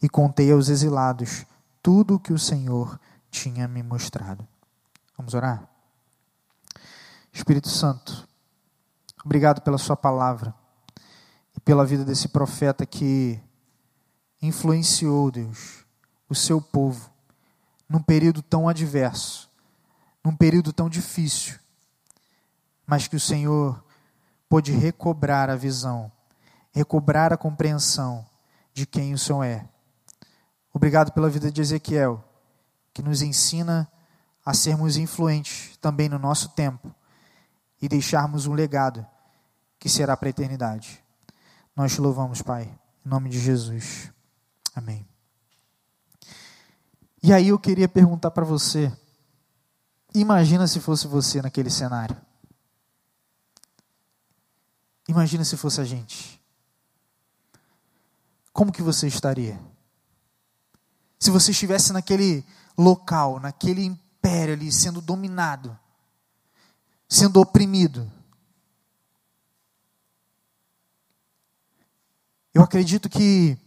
e 0.01 0.07
contei 0.07 0.51
aos 0.51 0.69
exilados 0.69 1.45
tudo 1.81 2.15
o 2.15 2.19
que 2.19 2.33
o 2.33 2.39
Senhor 2.39 2.99
tinha 3.29 3.67
me 3.67 3.83
mostrado. 3.83 4.47
Vamos 5.17 5.33
orar? 5.33 5.67
Espírito 7.33 7.69
Santo, 7.69 8.27
obrigado 9.23 9.61
pela 9.61 9.77
Sua 9.77 9.95
palavra 9.95 10.53
e 11.55 11.59
pela 11.59 11.85
vida 11.85 12.03
desse 12.03 12.27
profeta 12.27 12.85
que 12.85 13.39
influenciou, 14.41 15.31
Deus, 15.31 15.85
o 16.29 16.35
seu 16.35 16.61
povo 16.61 17.09
num 17.89 18.01
período 18.01 18.41
tão 18.41 18.67
adverso, 18.67 19.49
num 20.23 20.35
período 20.35 20.73
tão 20.73 20.89
difícil, 20.89 21.57
mas 22.87 23.07
que 23.07 23.17
o 23.17 23.19
Senhor 23.19 23.83
pôde 24.47 24.71
recobrar 24.71 25.49
a 25.49 25.55
visão, 25.57 26.09
recobrar 26.71 27.33
a 27.33 27.37
compreensão 27.37 28.25
de 28.73 28.85
quem 28.85 29.13
o 29.13 29.17
Senhor 29.17 29.43
é. 29.43 29.67
Obrigado 30.73 31.11
pela 31.11 31.29
vida 31.29 31.51
de 31.51 31.59
Ezequiel, 31.59 32.23
que 32.93 33.03
nos 33.03 33.21
ensina 33.21 33.91
a 34.45 34.53
sermos 34.53 34.95
influentes 34.95 35.75
também 35.81 36.07
no 36.07 36.17
nosso 36.17 36.49
tempo 36.49 36.95
e 37.81 37.89
deixarmos 37.89 38.47
um 38.47 38.53
legado 38.53 39.05
que 39.77 39.89
será 39.89 40.15
para 40.15 40.29
a 40.29 40.31
eternidade. 40.31 41.03
Nós 41.75 41.93
te 41.93 42.01
louvamos, 42.01 42.41
Pai, 42.41 42.63
em 43.05 43.09
nome 43.09 43.29
de 43.29 43.39
Jesus. 43.39 44.11
Amém. 44.73 45.05
E 47.21 47.33
aí 47.33 47.49
eu 47.49 47.59
queria 47.59 47.87
perguntar 47.87 48.31
para 48.31 48.45
você: 48.45 48.91
imagina 50.13 50.67
se 50.67 50.79
fosse 50.79 51.07
você 51.07 51.41
naquele 51.41 51.69
cenário. 51.69 52.15
Imagina 55.07 55.45
se 55.45 55.55
fosse 55.55 55.79
a 55.79 55.85
gente. 55.85 56.41
Como 58.51 58.71
que 58.71 58.81
você 58.81 59.07
estaria? 59.07 59.59
Se 61.19 61.31
você 61.31 61.51
estivesse 61.51 61.93
naquele 61.93 62.45
local, 62.77 63.39
naquele 63.39 63.83
império 63.83 64.53
ali, 64.53 64.71
sendo 64.71 64.99
dominado, 64.99 65.77
sendo 67.07 67.39
oprimido. 67.39 68.11
Eu 72.53 72.61
acredito 72.61 73.09
que 73.09 73.57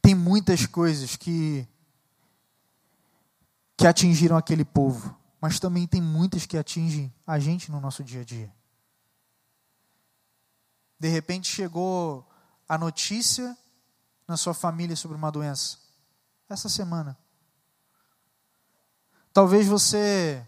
tem 0.00 0.14
muitas 0.14 0.66
coisas 0.66 1.16
que 1.16 1.66
que 3.76 3.86
atingiram 3.86 4.38
aquele 4.38 4.64
povo, 4.64 5.14
mas 5.38 5.60
também 5.60 5.86
tem 5.86 6.00
muitas 6.00 6.46
que 6.46 6.56
atingem 6.56 7.12
a 7.26 7.38
gente 7.38 7.70
no 7.70 7.78
nosso 7.78 8.02
dia 8.02 8.22
a 8.22 8.24
dia. 8.24 8.55
De 10.98 11.08
repente 11.08 11.48
chegou 11.48 12.26
a 12.68 12.78
notícia 12.78 13.56
na 14.26 14.36
sua 14.36 14.54
família 14.54 14.96
sobre 14.96 15.16
uma 15.16 15.30
doença. 15.30 15.78
Essa 16.48 16.68
semana. 16.68 17.16
Talvez 19.32 19.66
você 19.66 20.46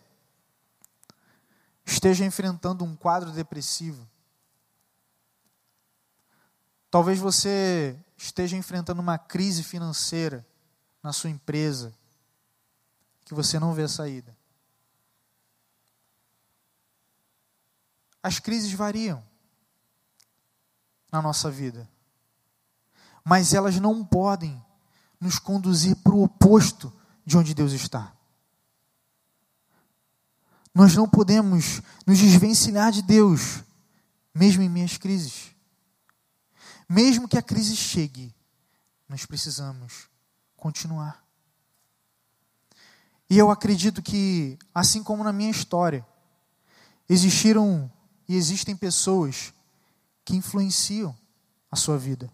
esteja 1.84 2.24
enfrentando 2.24 2.84
um 2.84 2.96
quadro 2.96 3.30
depressivo. 3.32 4.08
Talvez 6.90 7.18
você 7.18 7.98
esteja 8.16 8.56
enfrentando 8.56 9.00
uma 9.00 9.18
crise 9.18 9.62
financeira 9.62 10.46
na 11.02 11.12
sua 11.12 11.30
empresa, 11.30 11.94
que 13.24 13.34
você 13.34 13.58
não 13.58 13.74
vê 13.74 13.82
a 13.82 13.88
saída. 13.88 14.36
As 18.22 18.38
crises 18.38 18.72
variam 18.72 19.27
na 21.10 21.22
nossa 21.22 21.50
vida, 21.50 21.88
mas 23.24 23.54
elas 23.54 23.78
não 23.78 24.04
podem 24.04 24.62
nos 25.20 25.38
conduzir 25.38 25.96
para 25.96 26.14
o 26.14 26.22
oposto 26.22 26.92
de 27.24 27.36
onde 27.36 27.54
Deus 27.54 27.72
está. 27.72 28.12
Nós 30.74 30.94
não 30.94 31.08
podemos 31.08 31.82
nos 32.06 32.18
desvencilhar 32.18 32.92
de 32.92 33.02
Deus, 33.02 33.64
mesmo 34.34 34.62
em 34.62 34.68
minhas 34.68 34.96
crises. 34.96 35.54
Mesmo 36.88 37.28
que 37.28 37.36
a 37.36 37.42
crise 37.42 37.76
chegue, 37.76 38.34
nós 39.08 39.26
precisamos 39.26 40.08
continuar. 40.56 41.22
E 43.28 43.36
eu 43.36 43.50
acredito 43.50 44.00
que, 44.00 44.58
assim 44.74 45.02
como 45.02 45.22
na 45.22 45.32
minha 45.32 45.50
história, 45.50 46.06
existiram 47.08 47.90
e 48.26 48.36
existem 48.36 48.76
pessoas 48.76 49.52
que 50.28 50.36
influenciam 50.36 51.16
a 51.70 51.76
sua 51.76 51.96
vida. 51.96 52.30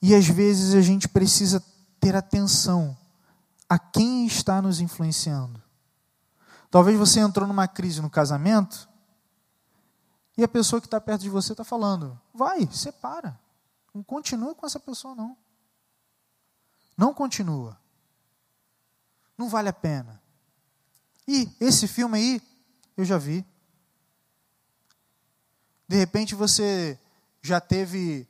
E 0.00 0.14
às 0.14 0.24
vezes 0.28 0.72
a 0.76 0.80
gente 0.80 1.08
precisa 1.08 1.60
ter 1.98 2.14
atenção 2.14 2.96
a 3.68 3.80
quem 3.80 4.24
está 4.24 4.62
nos 4.62 4.78
influenciando. 4.78 5.60
Talvez 6.70 6.96
você 6.96 7.18
entrou 7.18 7.44
numa 7.44 7.66
crise 7.66 8.00
no 8.00 8.08
casamento 8.08 8.88
e 10.36 10.44
a 10.44 10.48
pessoa 10.48 10.80
que 10.80 10.86
está 10.86 11.00
perto 11.00 11.22
de 11.22 11.28
você 11.28 11.52
está 11.52 11.64
falando: 11.64 12.16
vai, 12.32 12.68
separa. 12.70 13.36
Não 13.92 14.04
continua 14.04 14.54
com 14.54 14.64
essa 14.64 14.78
pessoa, 14.78 15.16
não. 15.16 15.36
Não 16.96 17.12
continua. 17.12 17.76
Não 19.36 19.48
vale 19.48 19.70
a 19.70 19.72
pena. 19.72 20.22
E 21.26 21.50
esse 21.58 21.88
filme 21.88 22.16
aí, 22.16 22.42
eu 22.96 23.04
já 23.04 23.18
vi. 23.18 23.44
De 25.88 25.96
repente 25.96 26.34
você 26.34 26.98
já 27.40 27.60
teve 27.60 28.26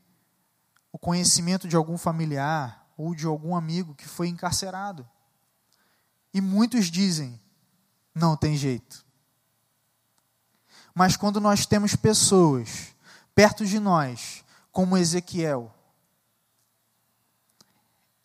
o 0.90 0.98
conhecimento 0.98 1.68
de 1.68 1.76
algum 1.76 1.96
familiar 1.96 2.86
ou 2.96 3.14
de 3.14 3.26
algum 3.26 3.54
amigo 3.54 3.94
que 3.94 4.06
foi 4.06 4.28
encarcerado. 4.28 5.08
E 6.32 6.40
muitos 6.40 6.90
dizem: 6.90 7.40
não 8.14 8.36
tem 8.36 8.56
jeito. 8.56 9.04
Mas 10.94 11.16
quando 11.16 11.40
nós 11.40 11.64
temos 11.66 11.96
pessoas 11.96 12.94
perto 13.34 13.64
de 13.64 13.78
nós, 13.78 14.44
como 14.70 14.96
Ezequiel, 14.96 15.74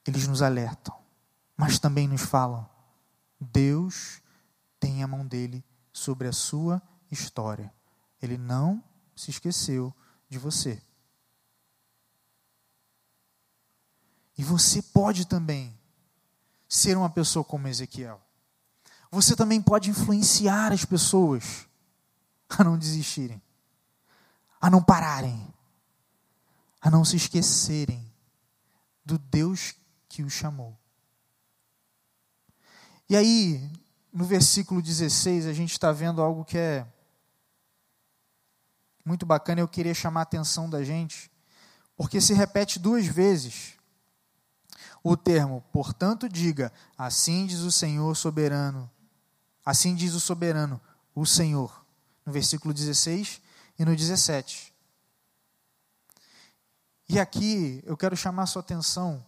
eles 0.05 0.27
nos 0.27 0.41
alertam, 0.41 0.97
mas 1.55 1.79
também 1.79 2.07
nos 2.07 2.21
falam: 2.21 2.69
Deus 3.39 4.21
tem 4.79 5.03
a 5.03 5.07
mão 5.07 5.25
dele 5.25 5.63
sobre 5.91 6.27
a 6.27 6.33
sua 6.33 6.81
história. 7.11 7.73
Ele 8.21 8.37
não 8.37 8.83
se 9.17 9.31
esqueceu 9.31 9.93
de 10.29 10.37
você. 10.37 10.81
E 14.37 14.43
você 14.43 14.81
pode 14.81 15.25
também 15.25 15.77
ser 16.69 16.95
uma 16.95 17.09
pessoa 17.09 17.43
como 17.43 17.67
Ezequiel. 17.67 18.21
Você 19.09 19.35
também 19.35 19.61
pode 19.61 19.89
influenciar 19.89 20.71
as 20.71 20.85
pessoas 20.85 21.67
a 22.47 22.63
não 22.63 22.77
desistirem, 22.77 23.41
a 24.61 24.69
não 24.69 24.83
pararem, 24.83 25.51
a 26.79 26.91
não 26.91 27.03
se 27.03 27.15
esquecerem 27.15 28.13
do 29.03 29.17
Deus 29.17 29.73
que 30.07 30.21
o 30.21 30.29
chamou. 30.29 30.77
E 33.09 33.15
aí, 33.15 33.71
no 34.13 34.25
versículo 34.25 34.81
16, 34.81 35.47
a 35.47 35.53
gente 35.53 35.71
está 35.71 35.91
vendo 35.91 36.21
algo 36.21 36.45
que 36.45 36.57
é 36.57 36.85
muito 39.07 39.25
bacana, 39.25 39.61
eu 39.61 39.67
queria 39.69 39.93
chamar 39.93 40.19
a 40.19 40.23
atenção 40.23 40.69
da 40.69 40.83
gente, 40.83 41.31
porque 41.95 42.19
se 42.19 42.33
repete 42.33 42.77
duas 42.77 43.05
vezes 43.05 43.77
o 45.01 45.15
termo, 45.15 45.63
portanto, 45.71 46.27
diga: 46.27 46.73
Assim 46.97 47.45
diz 47.45 47.59
o 47.61 47.71
Senhor 47.71 48.13
soberano, 48.15 48.91
assim 49.65 49.95
diz 49.95 50.13
o 50.13 50.19
soberano, 50.19 50.79
o 51.15 51.25
Senhor, 51.25 51.85
no 52.25 52.33
versículo 52.33 52.73
16 52.73 53.41
e 53.79 53.85
no 53.85 53.95
17. 53.95 54.73
E 57.07 57.17
aqui 57.17 57.81
eu 57.85 57.95
quero 57.95 58.17
chamar 58.17 58.43
a 58.43 58.47
sua 58.47 58.59
atenção, 58.59 59.25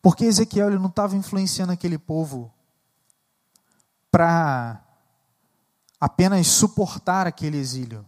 porque 0.00 0.24
Ezequiel 0.24 0.68
ele 0.68 0.78
não 0.78 0.86
estava 0.86 1.16
influenciando 1.16 1.72
aquele 1.72 1.98
povo 1.98 2.54
para 4.12 4.81
apenas 6.02 6.48
suportar 6.48 7.28
aquele 7.28 7.56
exílio. 7.56 8.04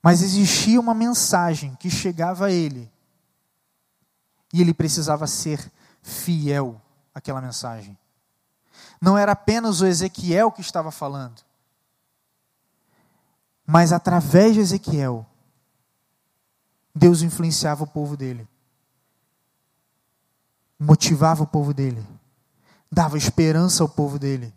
Mas 0.00 0.22
existia 0.22 0.78
uma 0.78 0.94
mensagem 0.94 1.74
que 1.74 1.90
chegava 1.90 2.46
a 2.46 2.52
ele. 2.52 2.88
E 4.52 4.60
ele 4.60 4.72
precisava 4.72 5.26
ser 5.26 5.72
fiel 6.00 6.80
àquela 7.12 7.40
mensagem. 7.40 7.98
Não 9.00 9.18
era 9.18 9.32
apenas 9.32 9.80
o 9.80 9.86
Ezequiel 9.86 10.52
que 10.52 10.60
estava 10.60 10.92
falando. 10.92 11.42
Mas 13.66 13.92
através 13.92 14.54
de 14.54 14.60
Ezequiel, 14.60 15.26
Deus 16.94 17.20
influenciava 17.22 17.82
o 17.82 17.88
povo 17.88 18.16
dele. 18.16 18.48
Motivava 20.78 21.42
o 21.42 21.48
povo 21.48 21.74
dele. 21.74 22.06
Dava 22.88 23.18
esperança 23.18 23.82
ao 23.82 23.88
povo 23.88 24.20
dele. 24.20 24.55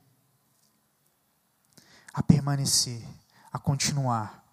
A 2.19 2.23
permanecer, 2.23 3.01
a 3.49 3.57
continuar. 3.57 4.43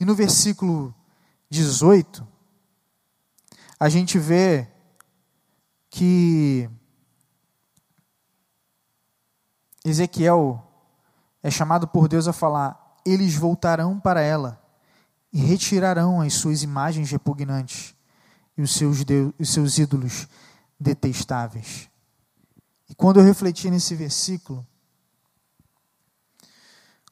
E 0.00 0.06
no 0.06 0.14
versículo 0.14 0.94
18, 1.50 2.26
a 3.78 3.90
gente 3.90 4.18
vê 4.18 4.66
que 5.90 6.70
Ezequiel 9.84 10.66
é 11.42 11.50
chamado 11.50 11.86
por 11.86 12.08
Deus 12.08 12.26
a 12.26 12.32
falar: 12.32 12.96
eles 13.04 13.34
voltarão 13.34 14.00
para 14.00 14.22
ela 14.22 14.58
e 15.30 15.38
retirarão 15.38 16.22
as 16.22 16.32
suas 16.32 16.62
imagens 16.62 17.10
repugnantes 17.10 17.94
e 18.56 18.62
os 18.62 18.74
seus, 18.74 19.04
deus, 19.04 19.34
os 19.38 19.50
seus 19.50 19.76
ídolos 19.76 20.26
detestáveis. 20.80 21.90
E 22.88 22.94
quando 22.94 23.20
eu 23.20 23.24
refleti 23.26 23.68
nesse 23.70 23.94
versículo, 23.94 24.66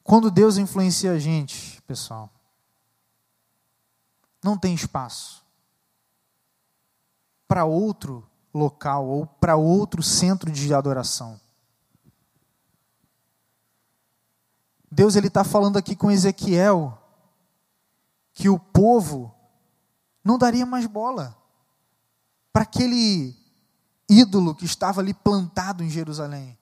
quando 0.05 0.31
Deus 0.31 0.59
influencia 0.59 1.13
a 1.13 1.19
gente, 1.19 1.81
pessoal, 1.83 2.31
não 4.45 4.59
tem 4.59 4.75
espaço 4.75 5.43
para 7.49 7.65
outro 7.65 8.29
local 8.53 9.07
ou 9.07 9.27
para 9.27 9.57
outro 9.57 10.03
centro 10.03 10.53
de 10.53 10.75
adoração. 10.75 11.41
Deus 14.91 15.17
ele 15.17 15.29
está 15.29 15.43
falando 15.43 15.79
aqui 15.79 15.97
com 15.97 16.11
Ezequiel 16.11 16.97
que 18.33 18.49
o 18.49 18.59
povo 18.59 19.35
não 20.23 20.37
daria 20.37 20.67
mais 20.67 20.87
bola 20.87 21.37
para 22.53 22.63
aquele 22.63 23.35
ídolo 24.09 24.55
que 24.55 24.67
estava 24.67 25.01
ali 25.01 25.15
plantado 25.15 25.83
em 25.83 25.89
Jerusalém, 25.89 26.57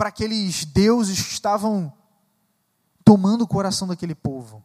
para 0.00 0.08
aqueles 0.08 0.64
deuses 0.64 1.20
que 1.20 1.30
estavam 1.30 1.92
tomando 3.04 3.42
o 3.42 3.46
coração 3.46 3.86
daquele 3.86 4.14
povo. 4.14 4.64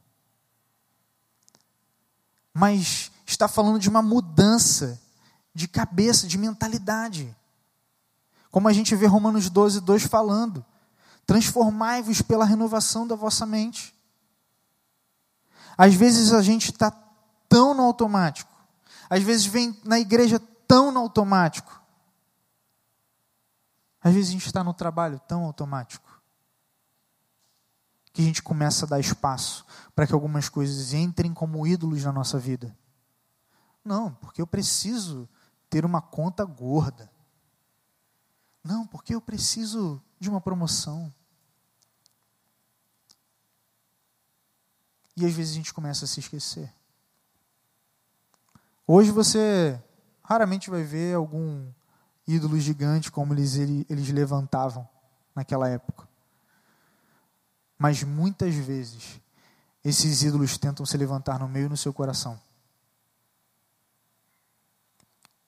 Mas 2.54 3.12
está 3.26 3.46
falando 3.46 3.78
de 3.78 3.90
uma 3.90 4.02
mudança 4.02 4.98
de 5.54 5.68
cabeça, 5.68 6.26
de 6.26 6.38
mentalidade. 6.38 7.36
Como 8.50 8.70
a 8.70 8.72
gente 8.72 8.96
vê 8.96 9.08
Romanos 9.08 9.50
12, 9.50 9.82
2 9.82 10.04
falando. 10.04 10.66
Transformai-vos 11.28 12.22
pela 12.22 12.46
renovação 12.46 13.06
da 13.06 13.18
vossa 13.18 13.46
mente. 13.46 13.94
Às 15.78 15.96
vezes 15.96 16.32
a 16.32 16.42
gente 16.42 16.72
está 16.72 16.92
tão 17.50 17.74
no 17.74 17.84
automático. 17.84 18.56
Às 19.10 19.22
vezes 19.22 19.46
vem 19.46 19.78
na 19.84 20.00
igreja 20.00 20.40
tão 20.66 20.94
no 20.94 21.02
automático. 21.02 21.82
Às 24.06 24.14
vezes 24.14 24.30
a 24.30 24.34
gente 24.34 24.46
está 24.46 24.64
no 24.64 24.72
trabalho 24.72 25.20
tão 25.28 25.46
automático. 25.46 26.22
Que 28.14 28.22
a 28.22 28.26
gente 28.26 28.44
começa 28.44 28.86
a 28.86 28.88
dar 28.90 29.00
espaço 29.00 29.66
para 29.96 30.06
que 30.06 30.14
algumas 30.14 30.48
coisas 30.48 30.94
entrem 30.94 31.34
como 31.34 31.66
ídolos 31.66 32.04
na 32.04 32.12
nossa 32.12 32.38
vida. 32.38 32.78
Não, 33.84 34.14
porque 34.14 34.40
eu 34.40 34.46
preciso 34.46 35.28
ter 35.72 35.84
uma 35.84 36.04
conta 36.04 36.46
gorda. 36.46 37.12
Não, 38.64 38.86
porque 38.86 39.16
eu 39.16 39.20
preciso 39.20 40.00
de 40.20 40.30
uma 40.30 40.40
promoção. 40.40 41.12
E 45.18 45.26
às 45.26 45.34
vezes 45.34 45.54
a 45.54 45.56
gente 45.56 45.74
começa 45.74 46.06
a 46.06 46.08
se 46.08 46.20
esquecer. 46.20 46.72
Hoje 48.86 49.10
você 49.10 49.84
raramente 50.22 50.70
vai 50.70 50.84
ver 50.84 51.16
algum 51.16 51.74
ídolo 52.28 52.60
gigante 52.60 53.12
como 53.12 53.34
eles, 53.34 53.56
eles 53.56 54.10
levantavam 54.10 54.88
naquela 55.36 55.70
época. 55.70 56.08
Mas 57.78 58.04
muitas 58.04 58.56
vezes 58.56 59.20
esses 59.84 60.24
ídolos 60.24 60.58
tentam 60.58 60.86
se 60.86 60.98
levantar 60.98 61.40
no 61.40 61.48
meio 61.48 61.70
do 61.70 61.78
seu 61.78 61.94
coração. 61.94 62.40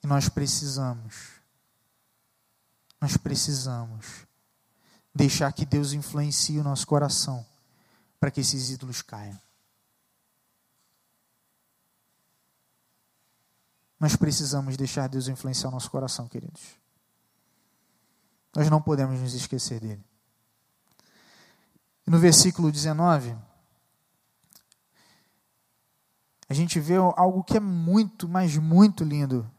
E 0.04 0.08
nós 0.08 0.30
precisamos, 0.30 1.42
nós 3.02 3.18
precisamos 3.18 4.28
deixar 5.14 5.52
que 5.52 5.66
Deus 5.66 5.94
influencie 5.94 6.60
o 6.60 6.64
nosso 6.64 6.86
coração 6.86 7.44
para 8.20 8.30
que 8.30 8.42
esses 8.42 8.70
ídolos 8.70 9.02
caiam. 9.02 9.40
Nós 14.00 14.16
precisamos 14.16 14.78
deixar 14.78 15.08
Deus 15.08 15.28
influenciar 15.28 15.72
nosso 15.72 15.90
coração, 15.90 16.28
queridos. 16.28 16.62
Nós 18.56 18.70
não 18.70 18.82
podemos 18.82 19.20
nos 19.20 19.34
esquecer 19.34 19.80
dele. 19.80 20.04
No 22.06 22.20
versículo 22.20 22.72
19, 22.72 23.36
a 26.50 26.54
gente 26.54 26.80
vê 26.80 26.96
algo 26.96 27.44
que 27.44 27.58
é 27.58 27.60
muito, 27.60 28.28
mas 28.28 28.56
muito 28.56 29.04
lindo. 29.04 29.50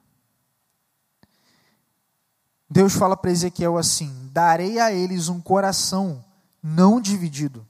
Deus 2.71 2.95
fala 2.95 3.17
para 3.17 3.31
Ezequiel 3.31 3.77
assim: 3.77 4.31
Darei 4.33 4.79
a 4.79 4.93
eles 4.93 5.29
um 5.29 5.41
coração 5.41 6.25
não 6.63 7.01
dividido. 7.01 7.67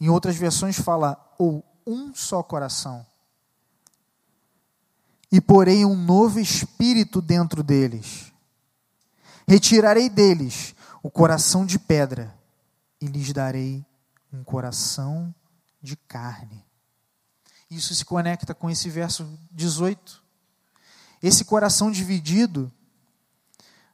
Em 0.00 0.08
outras 0.08 0.36
versões 0.36 0.78
fala, 0.78 1.18
ou 1.38 1.64
um 1.86 2.14
só 2.14 2.42
coração. 2.42 3.04
E 5.30 5.40
porei 5.40 5.84
um 5.84 5.94
novo 5.94 6.40
espírito 6.40 7.20
dentro 7.20 7.62
deles. 7.62 8.32
Retirarei 9.46 10.08
deles 10.08 10.74
o 11.02 11.10
coração 11.10 11.64
de 11.64 11.78
pedra 11.78 12.34
e 13.00 13.06
lhes 13.06 13.32
darei 13.32 13.84
um 14.32 14.44
coração 14.44 15.34
de 15.82 15.96
carne. 15.96 16.64
Isso 17.70 17.94
se 17.94 18.04
conecta 18.04 18.54
com 18.54 18.68
esse 18.68 18.90
verso 18.90 19.38
18. 19.52 20.22
Esse 21.22 21.44
coração 21.44 21.90
dividido 21.90 22.70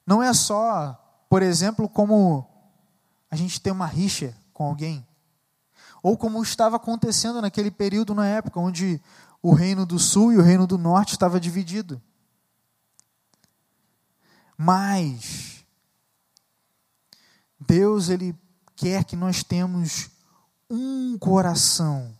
não 0.06 0.22
é 0.22 0.32
só, 0.32 0.94
por 1.28 1.42
exemplo, 1.42 1.88
como 1.88 2.48
a 3.30 3.36
gente 3.36 3.60
tem 3.60 3.72
uma 3.72 3.86
rixa 3.86 4.34
com 4.52 4.64
alguém, 4.64 5.06
ou 6.02 6.16
como 6.16 6.42
estava 6.42 6.76
acontecendo 6.76 7.42
naquele 7.42 7.70
período 7.70 8.14
na 8.14 8.26
época 8.26 8.60
onde 8.60 9.00
o 9.46 9.54
reino 9.54 9.86
do 9.86 9.96
sul 9.96 10.32
e 10.32 10.36
o 10.38 10.42
reino 10.42 10.66
do 10.66 10.76
norte 10.76 11.12
estava 11.12 11.38
dividido. 11.38 12.02
Mas 14.58 15.64
Deus 17.60 18.08
ele 18.08 18.36
quer 18.74 19.04
que 19.04 19.14
nós 19.14 19.44
temos 19.44 20.10
um 20.68 21.16
coração, 21.16 22.12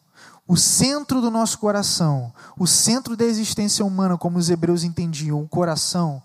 o 0.47 0.57
centro 0.57 1.21
do 1.21 1.29
nosso 1.29 1.59
coração, 1.59 2.33
o 2.57 2.65
centro 2.65 3.17
da 3.17 3.25
existência 3.25 3.85
humana, 3.85 4.17
como 4.17 4.39
os 4.39 4.49
hebreus 4.49 4.85
entendiam, 4.85 5.43
o 5.43 5.49
coração 5.49 6.23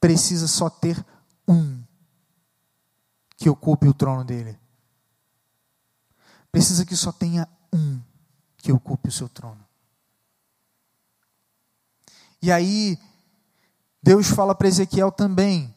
precisa 0.00 0.48
só 0.48 0.70
ter 0.70 1.04
um 1.46 1.82
que 3.36 3.50
ocupe 3.50 3.86
o 3.86 3.92
trono 3.92 4.24
dele. 4.24 4.58
Precisa 6.50 6.86
que 6.86 6.96
só 6.96 7.12
tenha 7.12 7.46
um 7.70 8.00
que 8.56 8.72
ocupe 8.72 9.10
o 9.10 9.12
seu 9.12 9.28
trono. 9.28 9.65
E 12.40 12.52
aí, 12.52 12.98
Deus 14.02 14.28
fala 14.28 14.54
para 14.54 14.68
Ezequiel 14.68 15.10
também 15.10 15.74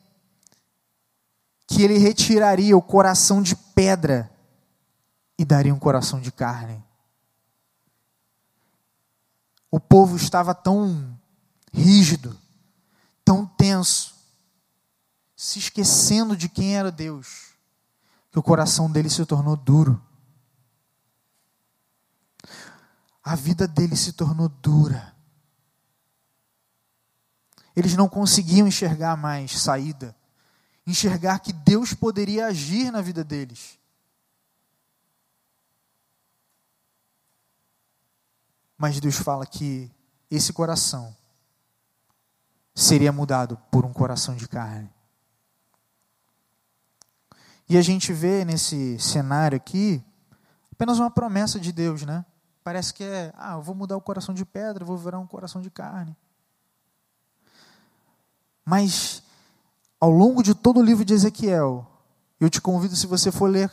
que 1.68 1.84
ele 1.84 1.98
retiraria 1.98 2.76
o 2.76 2.82
coração 2.82 3.42
de 3.42 3.56
pedra 3.56 4.30
e 5.38 5.46
daria 5.46 5.74
um 5.74 5.80
coração 5.80 6.20
de 6.20 6.32
carne. 6.32 6.84
O 9.72 9.80
povo 9.80 10.16
estava 10.16 10.54
tão 10.54 11.18
rígido, 11.72 12.36
tão 13.24 13.46
tenso, 13.46 14.16
se 15.36 15.60
esquecendo 15.60 16.36
de 16.36 16.50
quem 16.50 16.76
era 16.76 16.92
Deus, 16.92 17.54
que 18.32 18.40
o 18.40 18.44
coração 18.44 18.92
dele 18.92 19.10
se 19.10 19.24
tornou 19.26 19.56
duro. 19.56 20.02
A 23.24 23.36
vida 23.36 23.68
dele 23.68 23.96
se 23.96 24.12
tornou 24.14 24.50
dura. 24.50 25.16
Eles 27.80 27.96
não 27.96 28.10
conseguiam 28.10 28.68
enxergar 28.68 29.16
mais 29.16 29.58
saída, 29.58 30.14
enxergar 30.86 31.40
que 31.40 31.54
Deus 31.54 31.94
poderia 31.94 32.48
agir 32.48 32.92
na 32.92 33.00
vida 33.00 33.24
deles. 33.24 33.80
Mas 38.78 39.00
Deus 39.00 39.16
fala 39.16 39.46
que 39.46 39.90
esse 40.30 40.52
coração 40.52 41.16
seria 42.76 43.14
mudado 43.14 43.58
por 43.72 43.86
um 43.86 43.94
coração 43.94 44.36
de 44.36 44.46
carne. 44.46 44.94
E 47.70 47.78
a 47.78 47.82
gente 47.82 48.12
vê 48.12 48.44
nesse 48.44 49.00
cenário 49.00 49.56
aqui 49.56 50.04
apenas 50.74 51.00
uma 51.00 51.10
promessa 51.10 51.58
de 51.58 51.72
Deus, 51.72 52.02
né? 52.02 52.26
Parece 52.62 52.94
que 52.94 53.06
é, 53.06 53.32
ah, 53.38 53.54
eu 53.54 53.62
vou 53.62 53.74
mudar 53.74 53.96
o 53.96 54.02
coração 54.02 54.36
de 54.36 54.44
pedra, 54.44 54.84
vou 54.84 54.98
virar 54.98 55.18
um 55.18 55.28
coração 55.28 55.62
de 55.62 55.72
carne. 55.72 56.14
Mas, 58.70 59.24
ao 60.00 60.12
longo 60.12 60.44
de 60.44 60.54
todo 60.54 60.80
o 60.80 60.84
livro 60.84 61.04
de 61.04 61.12
Ezequiel, 61.12 61.88
Eu 62.40 62.52
te 62.52 62.62
convido, 62.62 62.96
se 62.96 63.08
você 63.08 63.32
for 63.32 63.50
ler 63.50 63.70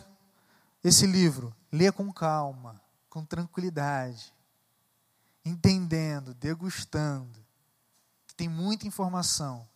esse 0.82 1.06
livro, 1.06 1.54
leia 1.70 1.92
com 1.92 2.10
calma, 2.12 2.80
com 3.08 3.24
tranquilidade, 3.24 4.32
entendendo, 5.44 6.34
degustando. 6.34 7.38
Tem 8.36 8.48
muita 8.48 8.88
informação. 8.88 9.68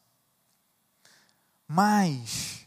Mas 1.68 2.66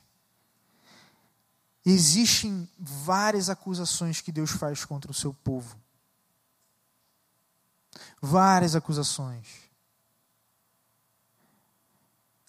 existem 1.83 2.69
várias 2.79 3.49
acusações 3.49 4.21
que 4.21 4.31
Deus 4.31 4.51
faz 4.51 4.85
contra 4.85 5.11
o 5.11 5.13
seu 5.13 5.33
povo. 5.33 5.75
Várias 8.21 8.75
acusações. 8.75 9.72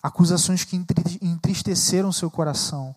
Acusações 0.04 0.64
que 0.64 0.76
entristeceram 1.22 2.12
seu 2.12 2.30
coração. 2.30 2.94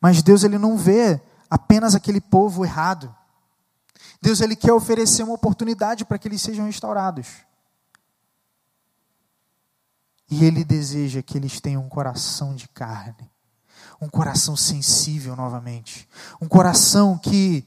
Mas 0.00 0.20
Deus 0.20 0.42
ele 0.42 0.58
não 0.58 0.76
vê 0.76 1.22
apenas 1.48 1.94
aquele 1.94 2.20
povo 2.20 2.64
errado. 2.64 3.14
Deus 4.20 4.40
ele 4.40 4.56
quer 4.56 4.72
oferecer 4.72 5.22
uma 5.22 5.34
oportunidade 5.34 6.04
para 6.04 6.18
que 6.18 6.26
eles 6.26 6.42
sejam 6.42 6.66
restaurados. 6.66 7.28
E 10.28 10.44
ele 10.44 10.64
deseja 10.64 11.22
que 11.22 11.38
eles 11.38 11.60
tenham 11.60 11.84
um 11.84 11.88
coração 11.88 12.56
de 12.56 12.66
carne, 12.66 13.30
um 14.00 14.08
coração 14.08 14.56
sensível 14.56 15.36
novamente, 15.36 16.08
um 16.40 16.48
coração 16.48 17.16
que 17.16 17.64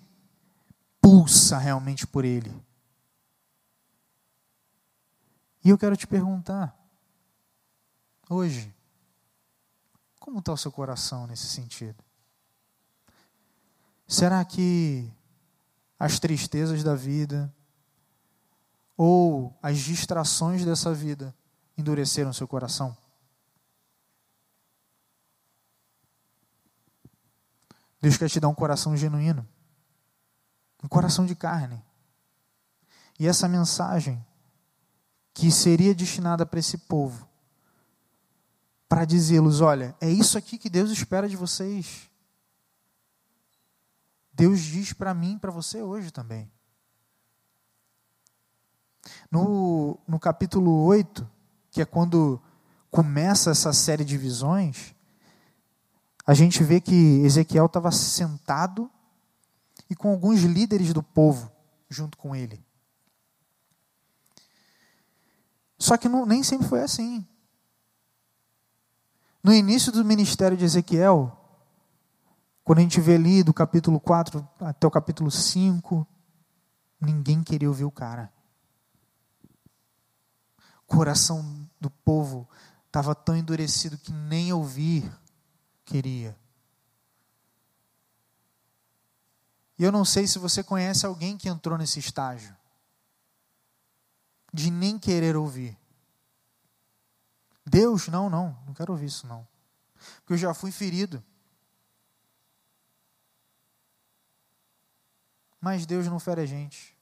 pulsa 1.00 1.58
realmente 1.58 2.06
por 2.06 2.26
ele. 2.26 2.54
E 5.64 5.70
eu 5.70 5.78
quero 5.78 5.96
te 5.96 6.06
perguntar, 6.06 6.78
hoje, 8.30 8.76
como 10.20 10.40
está 10.40 10.52
o 10.52 10.58
seu 10.58 10.72
coração 10.72 11.26
nesse 11.26 11.48
sentido? 11.48 12.04
Será 14.06 14.44
que 14.44 15.10
as 15.98 16.20
tristezas 16.20 16.84
da 16.84 16.96
vida 16.96 17.54
ou 18.98 19.58
as 19.62 19.80
distrações 19.80 20.66
dessa 20.66 20.94
vida 20.94 21.34
endureceram 21.78 22.34
seu 22.34 22.48
coração? 22.48 22.96
Deus 28.02 28.18
quer 28.18 28.30
te 28.30 28.38
dar 28.38 28.50
um 28.50 28.54
coração 28.54 28.98
genuíno, 28.98 29.48
um 30.84 30.90
coração 30.90 31.26
de 31.26 31.36
carne. 31.36 31.82
E 33.18 33.26
essa 33.26 33.48
mensagem 33.48 34.22
que 35.34 35.52
seria 35.52 35.96
destinada 35.96 36.46
para 36.46 36.60
esse 36.60 36.78
povo, 36.78 37.28
para 38.88 39.06
dizê-los: 39.06 39.62
olha, 39.62 39.96
é 40.00 40.10
isso 40.10 40.38
aqui 40.38 40.58
que 40.58 40.70
Deus 40.70 40.92
espera 40.92 41.28
de 41.28 41.36
vocês. 41.36 42.10
Deus 44.34 44.62
diz 44.62 44.94
para 44.94 45.14
mim 45.14 45.38
para 45.38 45.52
você 45.52 45.82
hoje 45.82 46.12
também. 46.12 46.52
No, 49.30 50.00
no 50.08 50.20
capítulo 50.20 50.84
8, 50.86 51.30
que 51.70 51.82
é 51.82 51.86
quando 51.86 52.42
começa 52.90 53.52
essa 53.52 53.74
série 53.74 54.06
de 54.06 54.18
visões, 54.18 54.96
a 56.26 56.34
gente 56.34 56.64
vê 56.64 56.80
que 56.80 57.22
Ezequiel 57.24 57.66
estava 57.66 57.92
sentado 57.92 58.90
e 59.90 59.96
com 59.96 60.10
alguns 60.10 60.42
líderes 60.42 60.94
do 60.94 61.04
povo 61.04 61.52
junto 61.90 62.18
com 62.18 62.36
ele. 62.36 62.64
Só 65.84 65.98
que 65.98 66.08
não, 66.08 66.26
nem 66.26 66.42
sempre 66.42 66.66
foi 66.66 66.82
assim. 66.82 67.28
No 69.44 69.54
início 69.54 69.92
do 69.92 70.06
ministério 70.06 70.56
de 70.56 70.64
Ezequiel, 70.64 71.38
quando 72.64 72.80
a 72.80 72.82
gente 72.84 73.02
vê 73.02 73.16
ali 73.16 73.44
do 73.44 73.54
capítulo 73.54 74.00
4 74.00 74.48
até 74.62 74.88
o 74.88 74.90
capítulo 74.90 75.30
5, 75.30 76.08
ninguém 77.02 77.44
queria 77.44 77.68
ouvir 77.68 77.84
o 77.84 77.92
cara. 77.92 78.32
O 80.88 80.96
coração 80.96 81.70
do 81.82 81.90
povo 81.90 82.48
estava 82.88 83.14
tão 83.14 83.36
endurecido 83.36 83.98
que 83.98 84.14
nem 84.14 84.54
ouvir 84.54 85.12
queria. 85.84 86.34
E 89.78 89.84
eu 89.84 89.92
não 89.92 90.06
sei 90.06 90.28
se 90.28 90.40
você 90.40 90.64
conhece 90.64 91.06
alguém 91.06 91.36
que 91.36 91.50
entrou 91.50 91.78
nesse 91.78 92.00
estágio 92.00 92.56
de 94.54 94.70
nem 94.70 95.00
querer 95.00 95.36
ouvir. 95.36 95.78
Deus, 97.66 98.08
não, 98.08 98.30
não, 98.30 98.58
não 98.68 98.74
quero 98.74 98.92
ouvir 98.92 99.08
isso 99.08 99.26
não. 99.26 99.48
Porque 100.18 100.34
eu 100.34 100.38
já 100.38 100.54
fui 100.54 100.72
ferido. 100.72 101.24
Mas 105.60 105.86
Deus 105.86 106.06
não 106.08 106.20
fere 106.20 106.42
a 106.42 106.46
gente. 106.46 106.96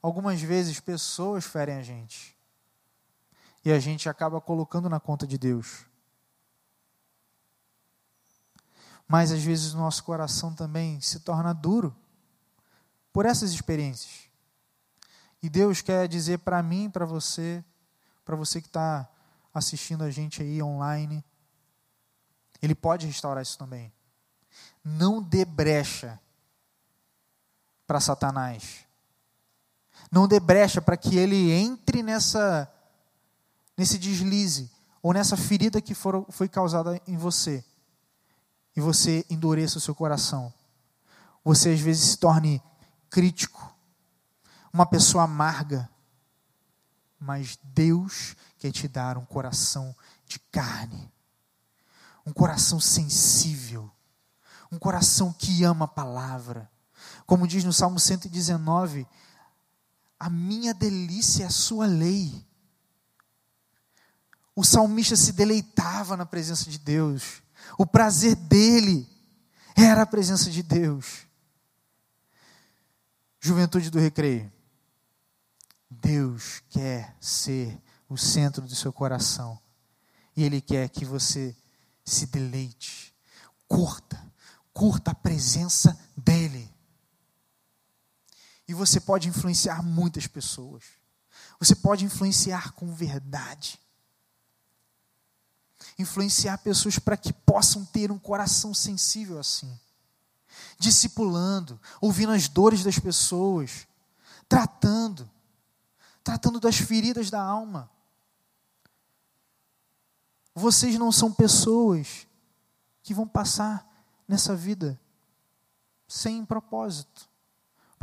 Algumas 0.00 0.40
vezes 0.40 0.78
pessoas 0.78 1.44
ferem 1.44 1.76
a 1.76 1.82
gente. 1.82 2.36
E 3.64 3.72
a 3.72 3.80
gente 3.80 4.08
acaba 4.08 4.40
colocando 4.40 4.90
na 4.90 5.00
conta 5.00 5.26
de 5.26 5.38
Deus. 5.38 5.86
Mas 9.08 9.32
às 9.32 9.42
vezes 9.42 9.72
o 9.72 9.78
nosso 9.78 10.04
coração 10.04 10.54
também 10.54 11.00
se 11.00 11.20
torna 11.20 11.54
duro 11.54 11.96
por 13.10 13.24
essas 13.24 13.52
experiências. 13.52 14.28
E 15.44 15.50
Deus 15.50 15.82
quer 15.82 16.08
dizer 16.08 16.38
para 16.38 16.62
mim, 16.62 16.88
para 16.88 17.04
você, 17.04 17.62
para 18.24 18.34
você 18.34 18.62
que 18.62 18.66
está 18.66 19.06
assistindo 19.52 20.02
a 20.02 20.10
gente 20.10 20.40
aí 20.40 20.62
online, 20.62 21.22
Ele 22.62 22.74
pode 22.74 23.06
restaurar 23.06 23.42
isso 23.42 23.58
também. 23.58 23.92
Não 24.82 25.22
dê 25.22 25.44
brecha 25.44 26.18
para 27.86 28.00
Satanás. 28.00 28.86
Não 30.10 30.26
dê 30.26 30.40
brecha 30.40 30.80
para 30.80 30.96
que 30.96 31.18
ele 31.18 31.52
entre 31.52 32.02
nessa 32.02 32.66
nesse 33.76 33.98
deslize 33.98 34.70
ou 35.02 35.12
nessa 35.12 35.36
ferida 35.36 35.78
que 35.78 35.94
for, 35.94 36.24
foi 36.30 36.48
causada 36.48 36.98
em 37.06 37.18
você. 37.18 37.62
E 38.74 38.80
você 38.80 39.26
endureça 39.28 39.76
o 39.76 39.80
seu 39.82 39.94
coração. 39.94 40.50
Você 41.44 41.68
às 41.68 41.80
vezes 41.80 42.12
se 42.12 42.16
torne 42.16 42.62
crítico, 43.10 43.73
uma 44.74 44.84
pessoa 44.84 45.22
amarga. 45.22 45.88
Mas 47.16 47.56
Deus 47.62 48.34
quer 48.58 48.72
te 48.72 48.88
dar 48.88 49.16
um 49.16 49.24
coração 49.24 49.94
de 50.26 50.40
carne, 50.50 51.10
um 52.26 52.32
coração 52.32 52.80
sensível, 52.80 53.88
um 54.72 54.78
coração 54.78 55.32
que 55.32 55.62
ama 55.62 55.84
a 55.84 55.88
palavra, 55.88 56.68
como 57.24 57.46
diz 57.46 57.62
no 57.62 57.72
Salmo 57.72 58.00
119, 58.00 59.06
a 60.18 60.28
minha 60.28 60.74
delícia 60.74 61.44
é 61.44 61.46
a 61.46 61.50
sua 61.50 61.86
lei. 61.86 62.44
O 64.56 64.64
salmista 64.64 65.16
se 65.16 65.32
deleitava 65.32 66.16
na 66.16 66.26
presença 66.26 66.68
de 66.68 66.78
Deus. 66.78 67.42
O 67.78 67.86
prazer 67.86 68.34
dele 68.34 69.08
era 69.76 70.02
a 70.02 70.06
presença 70.06 70.50
de 70.50 70.62
Deus. 70.62 71.26
Juventude 73.40 73.90
do 73.90 73.98
Recreio. 73.98 74.52
Deus 76.00 76.62
quer 76.68 77.16
ser 77.20 77.80
o 78.08 78.16
centro 78.16 78.62
do 78.62 78.74
seu 78.74 78.92
coração. 78.92 79.58
E 80.36 80.42
Ele 80.42 80.60
quer 80.60 80.88
que 80.88 81.04
você 81.04 81.56
se 82.04 82.26
deleite, 82.26 83.14
curta, 83.66 84.20
curta 84.72 85.12
a 85.12 85.14
presença 85.14 85.98
dEle. 86.16 86.72
E 88.66 88.74
você 88.74 89.00
pode 89.00 89.28
influenciar 89.28 89.82
muitas 89.82 90.26
pessoas. 90.26 90.84
Você 91.58 91.74
pode 91.74 92.04
influenciar 92.04 92.72
com 92.72 92.92
verdade. 92.94 93.78
Influenciar 95.98 96.58
pessoas 96.58 96.98
para 96.98 97.16
que 97.16 97.32
possam 97.32 97.84
ter 97.84 98.10
um 98.10 98.18
coração 98.18 98.74
sensível 98.74 99.38
assim. 99.38 99.78
Discipulando, 100.78 101.80
ouvindo 102.00 102.32
as 102.32 102.48
dores 102.48 102.82
das 102.82 102.98
pessoas, 102.98 103.86
tratando, 104.48 105.30
tratando 106.24 106.58
das 106.58 106.76
feridas 106.76 107.30
da 107.30 107.40
alma. 107.40 107.88
Vocês 110.54 110.98
não 110.98 111.12
são 111.12 111.32
pessoas 111.32 112.26
que 113.02 113.14
vão 113.14 113.28
passar 113.28 113.86
nessa 114.26 114.56
vida 114.56 114.98
sem 116.08 116.44
propósito 116.44 117.28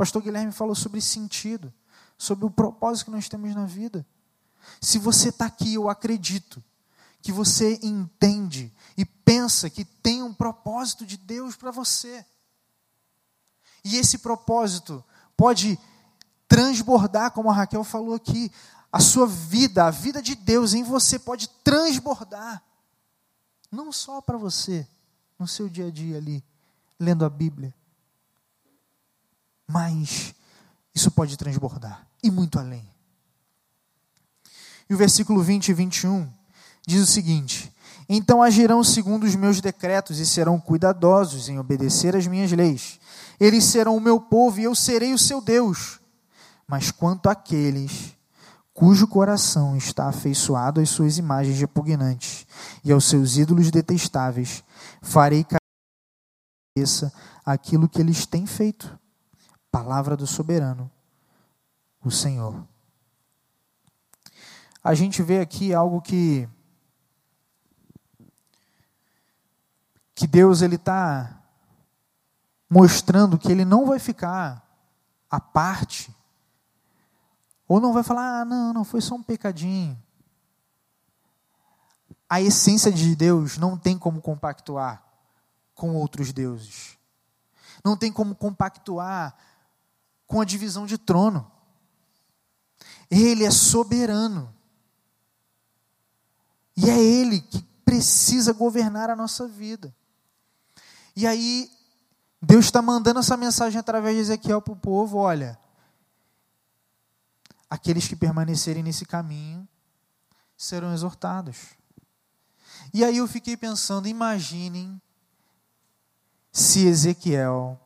pastor 0.02 0.20
Guilherme 0.20 0.50
falou 0.50 0.74
sobre 0.74 1.00
sentido, 1.00 1.72
sobre 2.18 2.44
o 2.44 2.50
propósito 2.50 3.04
que 3.04 3.10
nós 3.12 3.28
temos 3.28 3.54
na 3.54 3.66
vida. 3.66 4.04
Se 4.80 4.98
você 4.98 5.28
está 5.28 5.46
aqui, 5.46 5.74
eu 5.74 5.88
acredito 5.88 6.60
que 7.20 7.30
você 7.30 7.78
entende 7.84 8.72
e 8.96 9.04
pensa 9.04 9.70
que 9.70 9.84
tem 9.84 10.24
um 10.24 10.34
propósito 10.34 11.06
de 11.06 11.16
Deus 11.16 11.54
para 11.54 11.70
você. 11.70 12.26
E 13.84 13.96
esse 13.96 14.18
propósito 14.18 15.04
pode 15.36 15.78
transbordar, 16.52 17.30
como 17.30 17.48
a 17.48 17.54
Raquel 17.54 17.82
falou 17.82 18.14
aqui, 18.14 18.52
a 18.92 19.00
sua 19.00 19.26
vida, 19.26 19.86
a 19.86 19.90
vida 19.90 20.20
de 20.20 20.34
Deus 20.34 20.74
em 20.74 20.82
você 20.82 21.18
pode 21.18 21.48
transbordar 21.64 22.62
não 23.70 23.90
só 23.90 24.20
para 24.20 24.36
você, 24.36 24.86
no 25.38 25.48
seu 25.48 25.66
dia 25.66 25.86
a 25.86 25.90
dia 25.90 26.18
ali, 26.18 26.44
lendo 27.00 27.24
a 27.24 27.30
Bíblia, 27.30 27.74
mas 29.66 30.34
isso 30.94 31.10
pode 31.10 31.38
transbordar 31.38 32.06
e 32.22 32.30
muito 32.30 32.58
além. 32.58 32.86
E 34.90 34.94
o 34.94 34.96
versículo 34.98 35.42
20 35.42 35.68
e 35.68 35.72
21 35.72 36.30
diz 36.86 37.02
o 37.02 37.10
seguinte: 37.10 37.72
Então 38.06 38.42
agirão 38.42 38.84
segundo 38.84 39.24
os 39.24 39.34
meus 39.34 39.58
decretos 39.62 40.18
e 40.18 40.26
serão 40.26 40.60
cuidadosos 40.60 41.48
em 41.48 41.58
obedecer 41.58 42.14
às 42.14 42.26
minhas 42.26 42.52
leis. 42.52 43.00
Eles 43.40 43.64
serão 43.64 43.96
o 43.96 44.00
meu 44.00 44.20
povo 44.20 44.60
e 44.60 44.64
eu 44.64 44.74
serei 44.74 45.14
o 45.14 45.18
seu 45.18 45.40
Deus. 45.40 46.01
Mas 46.66 46.90
quanto 46.90 47.28
àqueles 47.28 48.16
cujo 48.72 49.06
coração 49.06 49.76
está 49.76 50.08
afeiçoado 50.08 50.80
às 50.80 50.88
suas 50.88 51.18
imagens 51.18 51.58
repugnantes 51.58 52.46
e 52.82 52.90
aos 52.90 53.04
seus 53.04 53.36
ídolos 53.36 53.70
detestáveis, 53.70 54.64
farei 55.00 55.44
cabeça 56.74 57.12
aquilo 57.44 57.88
que 57.88 58.00
eles 58.00 58.26
têm 58.26 58.46
feito. 58.46 58.98
Palavra 59.70 60.16
do 60.16 60.26
soberano, 60.26 60.90
o 62.04 62.10
Senhor. 62.10 62.66
A 64.82 64.94
gente 64.94 65.22
vê 65.22 65.40
aqui 65.40 65.72
algo 65.72 66.00
que 66.00 66.48
que 70.14 70.26
Deus 70.26 70.62
ele 70.62 70.76
está 70.76 71.42
mostrando 72.70 73.38
que 73.38 73.50
ele 73.50 73.64
não 73.64 73.86
vai 73.86 73.98
ficar 73.98 74.64
à 75.30 75.40
parte 75.40 76.14
ou 77.72 77.80
não 77.80 77.94
vai 77.94 78.02
falar, 78.02 78.42
ah, 78.42 78.44
não, 78.44 78.70
não, 78.74 78.84
foi 78.84 79.00
só 79.00 79.14
um 79.14 79.22
pecadinho. 79.22 79.98
A 82.28 82.38
essência 82.38 82.92
de 82.92 83.16
Deus 83.16 83.56
não 83.56 83.78
tem 83.78 83.96
como 83.96 84.20
compactuar 84.20 85.02
com 85.74 85.94
outros 85.94 86.34
deuses. 86.34 86.98
Não 87.82 87.96
tem 87.96 88.12
como 88.12 88.34
compactuar 88.34 89.34
com 90.26 90.38
a 90.38 90.44
divisão 90.44 90.84
de 90.84 90.98
trono. 90.98 91.50
Ele 93.10 93.42
é 93.42 93.50
soberano. 93.50 94.54
E 96.76 96.90
é 96.90 97.02
Ele 97.02 97.40
que 97.40 97.62
precisa 97.86 98.52
governar 98.52 99.08
a 99.08 99.16
nossa 99.16 99.48
vida. 99.48 99.94
E 101.16 101.26
aí, 101.26 101.70
Deus 102.42 102.66
está 102.66 102.82
mandando 102.82 103.20
essa 103.20 103.34
mensagem 103.34 103.80
através 103.80 104.14
de 104.14 104.20
Ezequiel 104.20 104.60
para 104.60 104.74
o 104.74 104.76
povo: 104.76 105.16
olha, 105.16 105.58
aqueles 107.72 108.06
que 108.06 108.14
permanecerem 108.14 108.82
nesse 108.82 109.06
caminho 109.06 109.66
serão 110.58 110.92
exortados. 110.92 111.56
E 112.92 113.02
aí 113.02 113.16
eu 113.16 113.26
fiquei 113.26 113.56
pensando, 113.56 114.06
imaginem 114.06 115.00
se 116.52 116.84
Ezequiel 116.84 117.80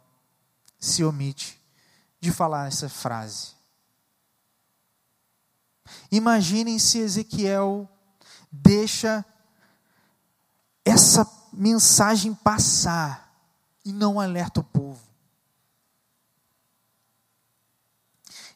se 0.76 1.04
omite 1.04 1.62
de 2.20 2.32
falar 2.32 2.66
essa 2.66 2.88
frase. 2.88 3.52
Imaginem 6.10 6.80
se 6.80 6.98
Ezequiel 6.98 7.88
deixa 8.50 9.24
essa 10.84 11.24
mensagem 11.52 12.34
passar 12.34 13.32
e 13.84 13.92
não 13.92 14.18
alerta 14.18 14.58
o 14.58 14.64
povo. 14.64 15.06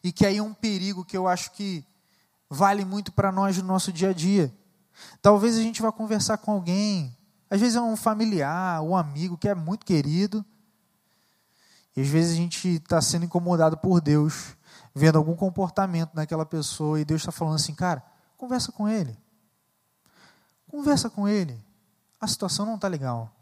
E 0.03 0.13
que 0.13 0.25
aí 0.25 0.39
é 0.39 0.43
um 0.43 0.55
perigo 0.55 1.05
que 1.05 1.17
eu 1.17 1.29
acho 1.29 1.53
que 1.53 1.85
vale 2.49 2.85
muito 2.85 3.13
para 3.13 3.31
nós 3.31 3.57
no 3.59 3.65
nosso 3.65 3.93
dia 3.93 4.11
a 4.11 4.13
dia. 4.13 4.53
Talvez 5.23 5.57
a 5.57 5.63
gente 5.63 5.83
vá 5.83 5.93
conversar 5.93 6.39
com 6.39 6.53
alguém, 6.53 7.17
às 7.49 7.61
vezes 7.61 7.77
é 7.77 7.81
um 7.81 7.97
familiar, 7.97 8.83
um 8.83 8.97
amigo 8.97 9.37
que 9.37 9.49
é 9.49 9.55
muito 9.55 9.85
querido, 9.87 10.45
e 11.97 12.01
às 12.01 12.09
vezes 12.09 12.33
a 12.33 12.37
gente 12.37 12.69
está 12.69 13.01
sendo 13.01 13.25
incomodado 13.25 13.77
por 13.77 14.01
Deus, 14.01 14.57
vendo 14.95 15.19
algum 15.19 15.35
comportamento 15.35 16.15
naquela 16.15 16.47
pessoa, 16.47 17.01
e 17.01 17.05
Deus 17.05 17.21
está 17.23 17.33
falando 17.33 17.57
assim, 17.57 17.75
cara, 17.75 18.03
conversa 18.37 18.73
com 18.73 18.89
ele. 18.89 19.17
Conversa 20.69 21.11
com 21.11 21.29
ele. 21.29 21.59
A 22.21 22.27
situação 22.27 22.65
não 22.65 22.77
está 22.77 22.87
legal. 22.87 23.35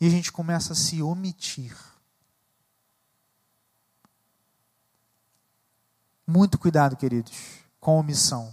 E 0.00 0.06
a 0.06 0.10
gente 0.10 0.30
começa 0.30 0.74
a 0.74 0.76
se 0.76 1.02
omitir. 1.02 1.74
Muito 6.26 6.58
cuidado, 6.58 6.96
queridos, 6.96 7.60
com 7.78 8.00
omissão. 8.00 8.52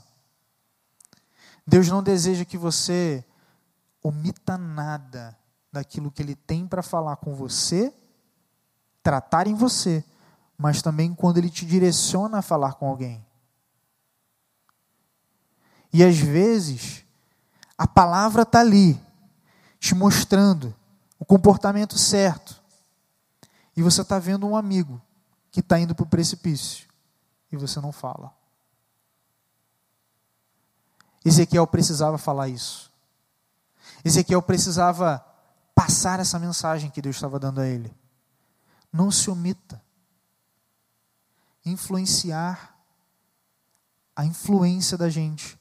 Deus 1.65 1.87
não 1.87 2.03
deseja 2.03 2.45
que 2.45 2.57
você 2.57 3.25
omita 4.03 4.59
nada 4.59 5.35
daquilo 5.71 6.11
que 6.11 6.21
Ele 6.21 6.35
tem 6.35 6.67
para 6.67 6.83
falar 6.83 7.15
com 7.15 7.33
você, 7.33 7.91
tratar 9.01 9.47
em 9.47 9.55
você, 9.55 10.05
mas 10.55 10.83
também 10.83 11.15
quando 11.15 11.39
Ele 11.39 11.49
te 11.49 11.65
direciona 11.65 12.39
a 12.39 12.41
falar 12.43 12.75
com 12.75 12.87
alguém. 12.87 13.25
E 15.91 16.03
às 16.03 16.17
vezes, 16.17 17.03
a 17.75 17.87
palavra 17.87 18.43
está 18.43 18.59
ali, 18.59 19.01
te 19.79 19.95
mostrando 19.95 20.75
o 21.17 21.25
comportamento 21.25 21.97
certo, 21.97 22.61
e 23.75 23.81
você 23.81 24.01
está 24.01 24.19
vendo 24.19 24.45
um 24.45 24.55
amigo 24.55 25.01
que 25.49 25.59
está 25.59 25.79
indo 25.79 25.95
para 25.95 26.03
o 26.03 26.09
precipício 26.09 26.92
e 27.53 27.57
você 27.57 27.79
não 27.79 27.91
fala. 27.91 28.33
Ezequiel 31.23 31.65
precisava 31.67 32.17
falar 32.17 32.49
isso. 32.49 32.91
Ezequiel 34.03 34.41
precisava 34.41 35.23
passar 35.73 36.19
essa 36.19 36.39
mensagem 36.39 36.89
que 36.89 37.01
Deus 37.01 37.15
estava 37.15 37.39
dando 37.39 37.61
a 37.61 37.67
ele. 37.67 37.95
Não 38.91 39.11
se 39.11 39.29
omita. 39.29 39.81
Influenciar 41.65 42.75
a 44.15 44.25
influência 44.25 44.97
da 44.97 45.09
gente 45.09 45.57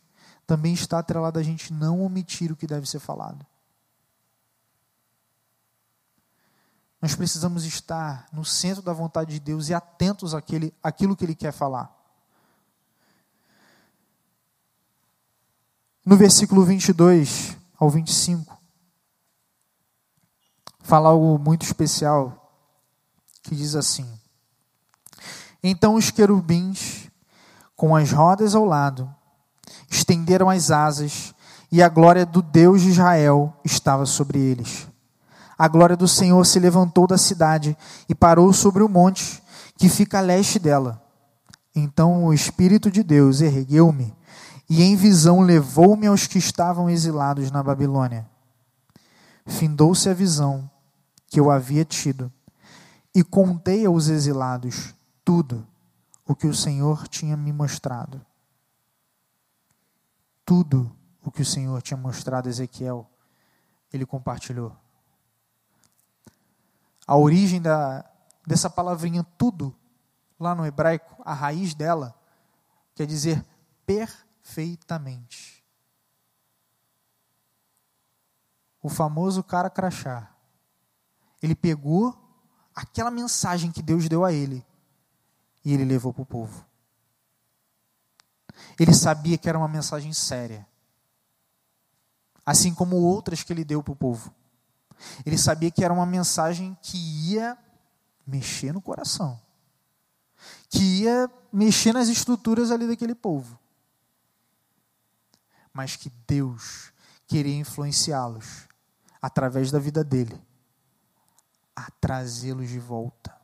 também 0.46 0.74
está 0.74 0.98
atrelada 0.98 1.40
a 1.40 1.42
gente 1.42 1.72
não 1.72 2.02
omitir 2.02 2.50
o 2.50 2.56
que 2.56 2.66
deve 2.66 2.86
ser 2.86 2.98
falado. 2.98 3.46
Nós 7.02 7.16
precisamos 7.16 7.64
estar 7.64 8.28
no 8.32 8.44
centro 8.44 8.80
da 8.80 8.92
vontade 8.92 9.32
de 9.32 9.40
Deus 9.40 9.68
e 9.68 9.74
atentos 9.74 10.36
àquele, 10.36 10.72
àquilo 10.80 11.16
que 11.16 11.24
Ele 11.24 11.34
quer 11.34 11.52
falar. 11.52 11.92
No 16.06 16.16
versículo 16.16 16.64
22 16.64 17.56
ao 17.76 17.90
25, 17.90 18.56
fala 20.78 21.08
algo 21.08 21.40
muito 21.40 21.64
especial, 21.64 22.54
que 23.42 23.56
diz 23.56 23.74
assim: 23.74 24.08
Então 25.60 25.96
os 25.96 26.08
querubins, 26.12 27.10
com 27.74 27.96
as 27.96 28.12
rodas 28.12 28.54
ao 28.54 28.64
lado, 28.64 29.12
estenderam 29.90 30.48
as 30.48 30.70
asas, 30.70 31.34
e 31.70 31.82
a 31.82 31.88
glória 31.88 32.24
do 32.24 32.40
Deus 32.40 32.82
de 32.82 32.90
Israel 32.90 33.52
estava 33.64 34.06
sobre 34.06 34.38
eles 34.38 34.91
a 35.58 35.68
glória 35.68 35.96
do 35.96 36.08
Senhor 36.08 36.44
se 36.44 36.58
levantou 36.58 37.06
da 37.06 37.18
cidade 37.18 37.76
e 38.08 38.14
parou 38.14 38.52
sobre 38.52 38.82
o 38.82 38.88
monte 38.88 39.42
que 39.76 39.88
fica 39.88 40.18
a 40.18 40.22
leste 40.22 40.58
dela. 40.58 41.02
Então 41.74 42.24
o 42.24 42.34
Espírito 42.34 42.90
de 42.90 43.02
Deus 43.02 43.40
ergueu-me 43.40 44.14
e 44.68 44.82
em 44.82 44.96
visão 44.96 45.40
levou-me 45.40 46.06
aos 46.06 46.26
que 46.26 46.38
estavam 46.38 46.88
exilados 46.88 47.50
na 47.50 47.62
Babilônia. 47.62 48.28
Findou-se 49.46 50.08
a 50.08 50.14
visão 50.14 50.70
que 51.26 51.40
eu 51.40 51.50
havia 51.50 51.84
tido 51.84 52.32
e 53.14 53.22
contei 53.22 53.84
aos 53.84 54.08
exilados 54.08 54.94
tudo 55.24 55.66
o 56.26 56.34
que 56.34 56.46
o 56.46 56.54
Senhor 56.54 57.06
tinha 57.08 57.36
me 57.36 57.52
mostrado. 57.52 58.24
Tudo 60.44 60.90
o 61.22 61.30
que 61.30 61.42
o 61.42 61.46
Senhor 61.46 61.80
tinha 61.82 61.96
mostrado 61.96 62.48
a 62.48 62.50
Ezequiel, 62.50 63.08
ele 63.92 64.06
compartilhou. 64.06 64.81
A 67.06 67.16
origem 67.16 67.60
da, 67.60 68.04
dessa 68.46 68.70
palavrinha 68.70 69.24
tudo, 69.36 69.76
lá 70.38 70.54
no 70.54 70.66
hebraico, 70.66 71.20
a 71.24 71.34
raiz 71.34 71.74
dela, 71.74 72.14
quer 72.94 73.06
dizer 73.06 73.44
perfeitamente. 73.86 75.64
O 78.82 78.88
famoso 78.88 79.42
cara 79.42 79.70
crachá. 79.70 80.34
Ele 81.40 81.54
pegou 81.54 82.16
aquela 82.74 83.10
mensagem 83.10 83.70
que 83.70 83.82
Deus 83.82 84.08
deu 84.08 84.24
a 84.24 84.32
ele 84.32 84.64
e 85.64 85.72
ele 85.72 85.84
levou 85.84 86.12
para 86.12 86.22
o 86.22 86.26
povo. 86.26 86.66
Ele 88.78 88.94
sabia 88.94 89.38
que 89.38 89.48
era 89.48 89.58
uma 89.58 89.68
mensagem 89.68 90.12
séria, 90.12 90.66
assim 92.44 92.74
como 92.74 92.96
outras 92.96 93.42
que 93.42 93.52
ele 93.52 93.64
deu 93.64 93.82
para 93.82 93.92
o 93.92 93.96
povo. 93.96 94.34
Ele 95.24 95.38
sabia 95.38 95.70
que 95.70 95.84
era 95.84 95.92
uma 95.92 96.06
mensagem 96.06 96.76
que 96.82 96.96
ia 97.32 97.56
mexer 98.26 98.72
no 98.72 98.80
coração, 98.80 99.40
que 100.68 101.02
ia 101.02 101.30
mexer 101.52 101.92
nas 101.92 102.08
estruturas 102.08 102.70
ali 102.70 102.86
daquele 102.86 103.14
povo, 103.14 103.58
mas 105.72 105.96
que 105.96 106.10
Deus 106.26 106.92
queria 107.26 107.56
influenciá-los 107.56 108.68
através 109.20 109.70
da 109.70 109.78
vida 109.78 110.02
dele, 110.02 110.40
a 111.74 111.90
trazê-los 112.00 112.68
de 112.68 112.78
volta. 112.78 113.34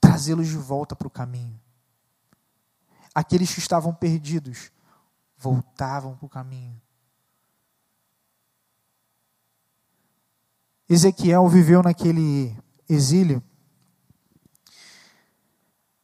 Trazê-los 0.00 0.48
de 0.48 0.56
volta 0.56 0.94
para 0.94 1.06
o 1.06 1.10
caminho. 1.10 1.58
Aqueles 3.14 3.52
que 3.52 3.60
estavam 3.60 3.94
perdidos 3.94 4.70
voltavam 5.36 6.16
para 6.16 6.26
o 6.26 6.28
caminho. 6.28 6.80
Ezequiel 10.90 11.46
viveu 11.46 11.84
naquele 11.84 12.52
exílio. 12.88 13.40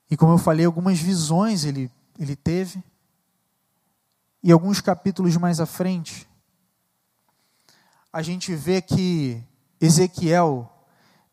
E 0.08 0.16
como 0.16 0.34
eu 0.34 0.38
falei, 0.38 0.64
algumas 0.64 1.00
visões 1.00 1.64
ele, 1.64 1.90
ele 2.16 2.36
teve. 2.36 2.80
E 4.44 4.52
alguns 4.52 4.80
capítulos 4.80 5.36
mais 5.36 5.58
à 5.58 5.66
frente, 5.66 6.28
a 8.12 8.22
gente 8.22 8.54
vê 8.54 8.80
que 8.80 9.42
Ezequiel 9.80 10.72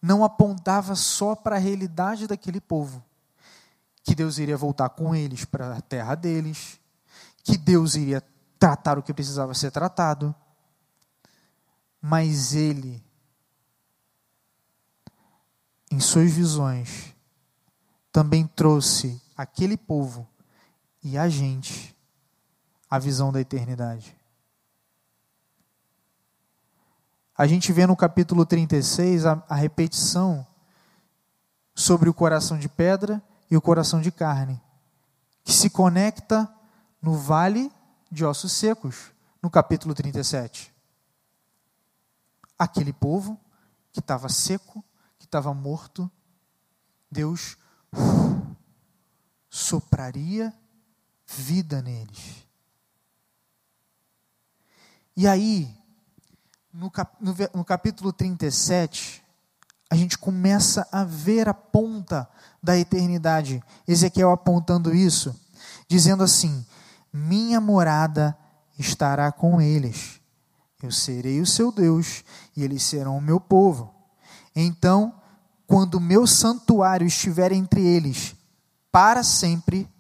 não 0.01 0.23
apontava 0.23 0.95
só 0.95 1.35
para 1.35 1.57
a 1.57 1.59
realidade 1.59 2.25
daquele 2.25 2.59
povo, 2.59 3.05
que 4.01 4.15
Deus 4.15 4.39
iria 4.39 4.57
voltar 4.57 4.89
com 4.89 5.13
eles 5.13 5.45
para 5.45 5.77
a 5.77 5.81
terra 5.81 6.15
deles, 6.15 6.79
que 7.43 7.55
Deus 7.55 7.93
iria 7.93 8.23
tratar 8.57 8.97
o 8.97 9.03
que 9.03 9.13
precisava 9.13 9.53
ser 9.53 9.69
tratado, 9.69 10.33
mas 12.01 12.55
ele 12.55 13.03
em 15.93 15.99
suas 15.99 16.31
visões, 16.31 17.13
também 18.11 18.47
trouxe 18.47 19.21
aquele 19.37 19.77
povo 19.77 20.27
e 21.03 21.19
a 21.19 21.29
gente 21.29 21.95
a 22.89 22.97
visão 22.97 23.31
da 23.31 23.39
eternidade. 23.39 24.17
A 27.37 27.45
gente 27.45 27.71
vê 27.71 27.85
no 27.85 27.95
capítulo 27.95 28.43
36 28.43 29.27
a, 29.27 29.43
a 29.47 29.53
repetição 29.53 30.45
sobre 31.75 32.09
o 32.09 32.13
coração 32.13 32.57
de 32.57 32.67
pedra 32.67 33.21
e 33.51 33.55
o 33.55 33.61
coração 33.61 34.01
de 34.01 34.11
carne, 34.11 34.59
que 35.43 35.53
se 35.53 35.69
conecta 35.69 36.51
no 36.99 37.13
vale 37.13 37.71
de 38.11 38.25
ossos 38.25 38.51
secos, 38.51 39.11
no 39.43 39.49
capítulo 39.49 39.93
37. 39.93 40.73
Aquele 42.57 42.93
povo 42.93 43.39
que 43.91 43.99
estava 43.99 44.27
seco, 44.27 44.83
estava 45.33 45.51
morto, 45.51 46.09
Deus 47.11 47.57
sopraria 49.49 50.53
vida 51.25 51.81
neles. 51.81 52.47
E 55.17 55.27
aí, 55.27 55.75
no, 56.71 56.91
cap, 56.91 57.15
no, 57.19 57.33
no 57.51 57.65
capítulo 57.65 58.13
37, 58.13 59.23
a 59.89 59.95
gente 59.95 60.19
começa 60.19 60.87
a 60.91 61.03
ver 61.03 61.49
a 61.49 61.53
ponta 61.53 62.29
da 62.61 62.77
eternidade. 62.77 63.63
Ezequiel 63.87 64.29
apontando 64.29 64.93
isso, 64.93 65.35
dizendo 65.87 66.23
assim: 66.23 66.63
Minha 67.11 67.59
morada 67.59 68.37
estará 68.77 69.31
com 69.31 69.59
eles. 69.59 70.21
Eu 70.81 70.91
serei 70.91 71.41
o 71.41 71.45
seu 71.45 71.71
Deus 71.71 72.23
e 72.55 72.63
eles 72.63 72.83
serão 72.83 73.17
o 73.17 73.21
meu 73.21 73.39
povo. 73.39 73.91
Então 74.55 75.22
quando 75.73 75.95
o 75.95 75.99
meu 75.99 76.27
santuário 76.27 77.07
estiver 77.07 77.51
entre 77.51 77.81
eles 77.81 78.35
para 78.91 79.23
sempre, 79.23 79.91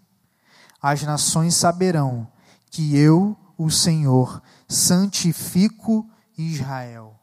as 0.79 1.01
nações 1.01 1.55
saberão 1.55 2.31
que 2.69 2.95
eu, 2.95 3.35
o 3.57 3.71
Senhor, 3.71 4.39
santifico 4.69 6.07
Israel. 6.37 7.19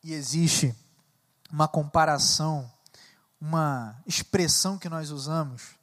E 0.00 0.12
existe 0.12 0.72
uma 1.50 1.66
comparação, 1.66 2.70
uma 3.40 4.00
expressão 4.06 4.78
que 4.78 4.88
nós 4.88 5.10
usamos, 5.10 5.74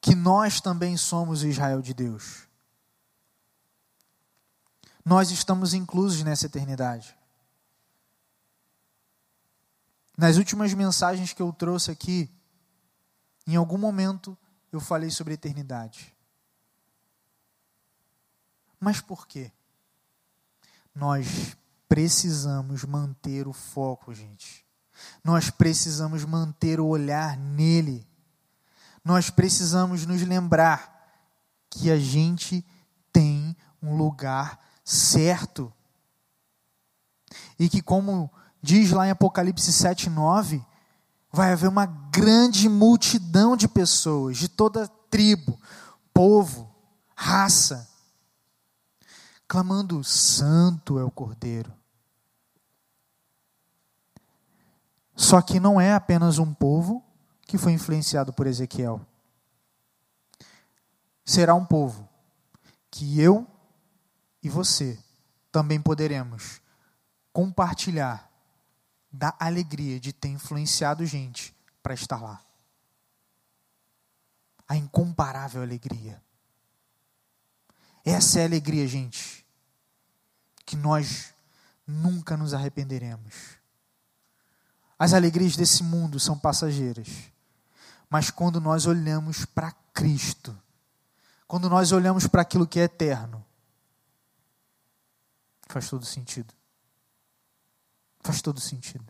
que 0.00 0.16
nós 0.16 0.60
também 0.60 0.96
somos 0.96 1.44
Israel 1.44 1.80
de 1.80 1.94
Deus 1.94 2.45
nós 5.06 5.30
estamos 5.30 5.72
inclusos 5.72 6.24
nessa 6.24 6.46
eternidade. 6.46 7.16
Nas 10.18 10.36
últimas 10.36 10.74
mensagens 10.74 11.32
que 11.32 11.40
eu 11.40 11.52
trouxe 11.52 11.92
aqui, 11.92 12.28
em 13.46 13.54
algum 13.54 13.78
momento 13.78 14.36
eu 14.72 14.80
falei 14.80 15.08
sobre 15.08 15.34
eternidade. 15.34 16.12
Mas 18.80 19.00
por 19.00 19.28
quê? 19.28 19.52
Nós 20.92 21.56
precisamos 21.88 22.82
manter 22.82 23.46
o 23.46 23.52
foco, 23.52 24.12
gente. 24.12 24.66
Nós 25.22 25.50
precisamos 25.50 26.24
manter 26.24 26.80
o 26.80 26.86
olhar 26.86 27.36
nele. 27.36 28.04
Nós 29.04 29.30
precisamos 29.30 30.04
nos 30.04 30.22
lembrar 30.22 31.08
que 31.70 31.92
a 31.92 31.98
gente 31.98 32.66
tem 33.12 33.56
um 33.80 33.96
lugar 33.96 34.65
certo. 34.86 35.72
E 37.58 37.68
que, 37.68 37.82
como 37.82 38.30
diz 38.62 38.92
lá 38.92 39.06
em 39.06 39.10
Apocalipse 39.10 39.72
7, 39.72 40.08
9, 40.08 40.64
vai 41.32 41.52
haver 41.52 41.68
uma 41.68 41.86
grande 41.86 42.68
multidão 42.68 43.56
de 43.56 43.66
pessoas, 43.66 44.38
de 44.38 44.48
toda 44.48 44.86
tribo, 45.10 45.60
povo, 46.14 46.72
raça, 47.16 47.90
clamando: 49.48 50.04
Santo 50.04 50.98
é 50.98 51.04
o 51.04 51.10
Cordeiro. 51.10 51.72
Só 55.16 55.40
que 55.40 55.58
não 55.58 55.80
é 55.80 55.94
apenas 55.94 56.38
um 56.38 56.54
povo 56.54 57.02
que 57.46 57.58
foi 57.58 57.72
influenciado 57.72 58.32
por 58.32 58.46
Ezequiel. 58.46 59.00
Será 61.24 61.54
um 61.54 61.64
povo 61.64 62.08
que 62.90 63.20
eu 63.20 63.46
e 64.46 64.48
você 64.48 64.96
também 65.50 65.80
poderemos 65.80 66.60
compartilhar 67.32 68.30
da 69.10 69.34
alegria 69.40 69.98
de 69.98 70.12
ter 70.12 70.28
influenciado 70.28 71.04
gente 71.04 71.52
para 71.82 71.94
estar 71.94 72.22
lá. 72.22 72.40
A 74.68 74.76
incomparável 74.76 75.62
alegria. 75.62 76.22
Essa 78.04 78.38
é 78.38 78.42
a 78.42 78.46
alegria, 78.46 78.86
gente, 78.86 79.44
que 80.64 80.76
nós 80.76 81.34
nunca 81.84 82.36
nos 82.36 82.54
arrependeremos. 82.54 83.34
As 84.96 85.12
alegrias 85.12 85.56
desse 85.56 85.82
mundo 85.82 86.20
são 86.20 86.38
passageiras, 86.38 87.08
mas 88.08 88.30
quando 88.30 88.60
nós 88.60 88.86
olhamos 88.86 89.44
para 89.44 89.72
Cristo, 89.92 90.56
quando 91.48 91.68
nós 91.68 91.90
olhamos 91.90 92.28
para 92.28 92.42
aquilo 92.42 92.64
que 92.64 92.78
é 92.78 92.84
eterno, 92.84 93.44
Faz 95.66 95.88
todo 95.88 96.04
sentido. 96.04 96.54
Faz 98.20 98.40
todo 98.40 98.60
sentido. 98.60 99.04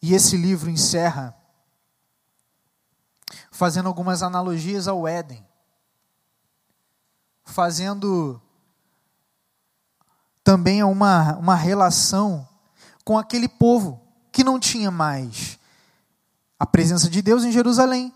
E 0.00 0.14
esse 0.14 0.36
livro 0.36 0.70
encerra 0.70 1.34
fazendo 3.50 3.88
algumas 3.88 4.22
analogias 4.22 4.86
ao 4.86 5.06
Éden, 5.06 5.44
fazendo 7.44 8.40
também 10.44 10.82
uma, 10.82 11.36
uma 11.36 11.54
relação 11.56 12.48
com 13.04 13.18
aquele 13.18 13.48
povo 13.48 14.00
que 14.30 14.44
não 14.44 14.60
tinha 14.60 14.90
mais 14.90 15.58
a 16.58 16.64
presença 16.64 17.10
de 17.10 17.20
Deus 17.20 17.44
em 17.44 17.50
Jerusalém, 17.50 18.14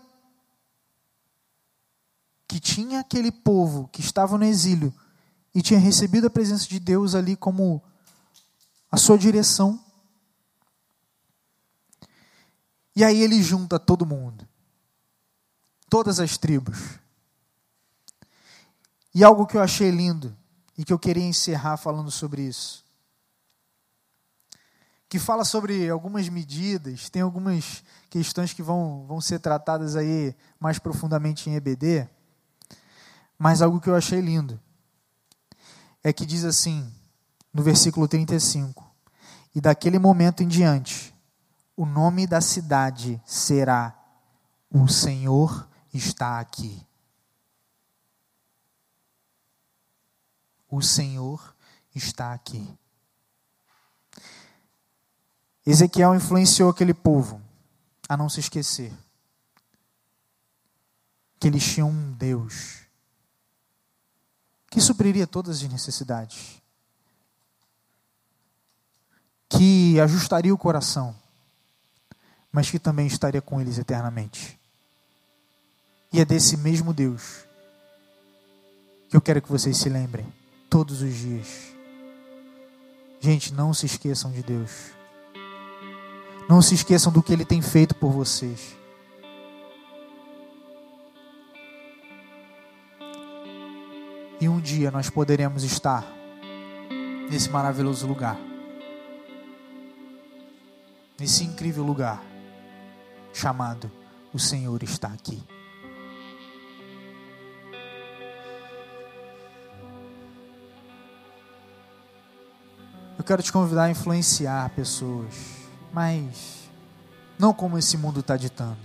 que 2.47 2.59
tinha 2.59 3.01
aquele 3.01 3.31
povo 3.31 3.89
que 3.91 3.99
estava 3.99 4.37
no 4.37 4.45
exílio 4.45 4.93
e 5.53 5.61
tinha 5.61 5.79
recebido 5.79 6.27
a 6.27 6.31
presença 6.31 6.67
de 6.67 6.79
Deus 6.79 7.13
ali 7.13 7.35
como 7.35 7.81
a 8.91 8.97
sua 8.97 9.17
direção. 9.17 9.83
E 12.95 13.03
aí 13.03 13.21
ele 13.21 13.41
junta 13.41 13.79
todo 13.79 14.05
mundo, 14.05 14.47
todas 15.89 16.19
as 16.19 16.37
tribos. 16.37 16.77
E 19.13 19.23
algo 19.23 19.45
que 19.45 19.57
eu 19.57 19.61
achei 19.61 19.91
lindo 19.91 20.35
e 20.75 20.83
que 20.83 20.91
eu 20.91 20.97
queria 20.97 21.23
encerrar 21.23 21.77
falando 21.77 22.09
sobre 22.09 22.41
isso. 22.41 22.83
Que 25.07 25.19
fala 25.19 25.45
sobre 25.45 25.87
algumas 25.87 26.27
medidas, 26.29 27.09
tem 27.11 27.21
algumas 27.21 27.83
questões 28.09 28.53
que 28.53 28.63
vão, 28.63 29.05
vão 29.07 29.21
ser 29.21 29.37
tratadas 29.39 29.95
aí 29.95 30.35
mais 30.59 30.79
profundamente 30.79 31.47
em 31.47 31.55
EBD, 31.55 32.09
mas 33.37 33.61
algo 33.61 33.79
que 33.79 33.89
eu 33.89 33.95
achei 33.95 34.19
lindo 34.19 34.59
é 36.03 36.11
que 36.11 36.25
diz 36.25 36.43
assim, 36.43 36.91
no 37.53 37.63
versículo 37.63 38.07
35: 38.07 38.83
E 39.55 39.61
daquele 39.61 39.97
momento 39.97 40.43
em 40.43 40.47
diante, 40.47 41.15
o 41.77 41.85
nome 41.85 42.27
da 42.27 42.41
cidade 42.41 43.21
será: 43.25 43.97
O 44.69 44.87
Senhor 44.87 45.67
está 45.93 46.39
aqui. 46.39 46.85
O 50.69 50.81
Senhor 50.81 51.55
está 51.95 52.33
aqui. 52.33 52.67
Ezequiel 55.65 56.13
influenciou 56.15 56.69
aquele 56.69 56.93
povo 56.93 57.41
a 58.09 58.17
não 58.17 58.27
se 58.27 58.41
esquecer 58.41 58.91
que 61.39 61.47
eles 61.47 61.63
tinham 61.63 61.89
um 61.89 62.11
Deus 62.13 62.82
que 64.73 64.81
supriria 64.81 65.27
todas 65.27 65.57
as 65.61 65.71
necessidades, 65.71 66.59
que 69.47 69.99
ajustaria 69.99 70.51
o 70.51 70.57
coração, 70.57 71.15
mas 72.51 72.71
que 72.71 72.79
também 72.79 73.05
estaria 73.05 73.39
com 73.39 73.61
eles 73.61 73.77
eternamente. 73.77 74.59
E 76.11 76.19
é 76.19 76.25
desse 76.25 76.57
mesmo 76.57 76.91
Deus 76.91 77.45
que 79.11 79.15
eu 79.15 79.21
quero 79.21 79.43
que 79.43 79.51
vocês 79.51 79.77
se 79.77 79.89
lembrem 79.89 80.25
todos 80.71 81.03
os 81.03 81.13
dias. 81.13 81.47
Gente, 83.21 83.53
não 83.53 83.75
se 83.75 83.85
esqueçam 83.85 84.31
de 84.31 84.41
Deus. 84.41 84.71
Não 86.49 86.63
se 86.63 86.73
esqueçam 86.73 87.13
do 87.13 87.21
que 87.21 87.31
Ele 87.31 87.45
tem 87.45 87.61
feito 87.61 87.93
por 87.93 88.11
vocês. 88.11 88.75
E 94.43 94.49
um 94.49 94.59
dia 94.59 94.91
nós 94.91 95.09
poderemos 95.09 95.63
estar 95.63 96.05
nesse 97.31 97.49
maravilhoso 97.49 98.05
lugar, 98.05 98.37
nesse 101.17 101.45
incrível 101.45 101.81
lugar 101.81 102.21
chamado 103.31 103.89
O 104.33 104.37
Senhor 104.37 104.83
está 104.83 105.07
aqui. 105.07 105.41
Eu 113.17 113.23
quero 113.23 113.41
te 113.41 113.49
convidar 113.49 113.83
a 113.83 113.91
influenciar 113.91 114.69
pessoas, 114.71 115.33
mas 115.93 116.69
não 117.39 117.53
como 117.53 117.77
esse 117.77 117.95
mundo 117.95 118.19
está 118.19 118.35
ditando, 118.35 118.75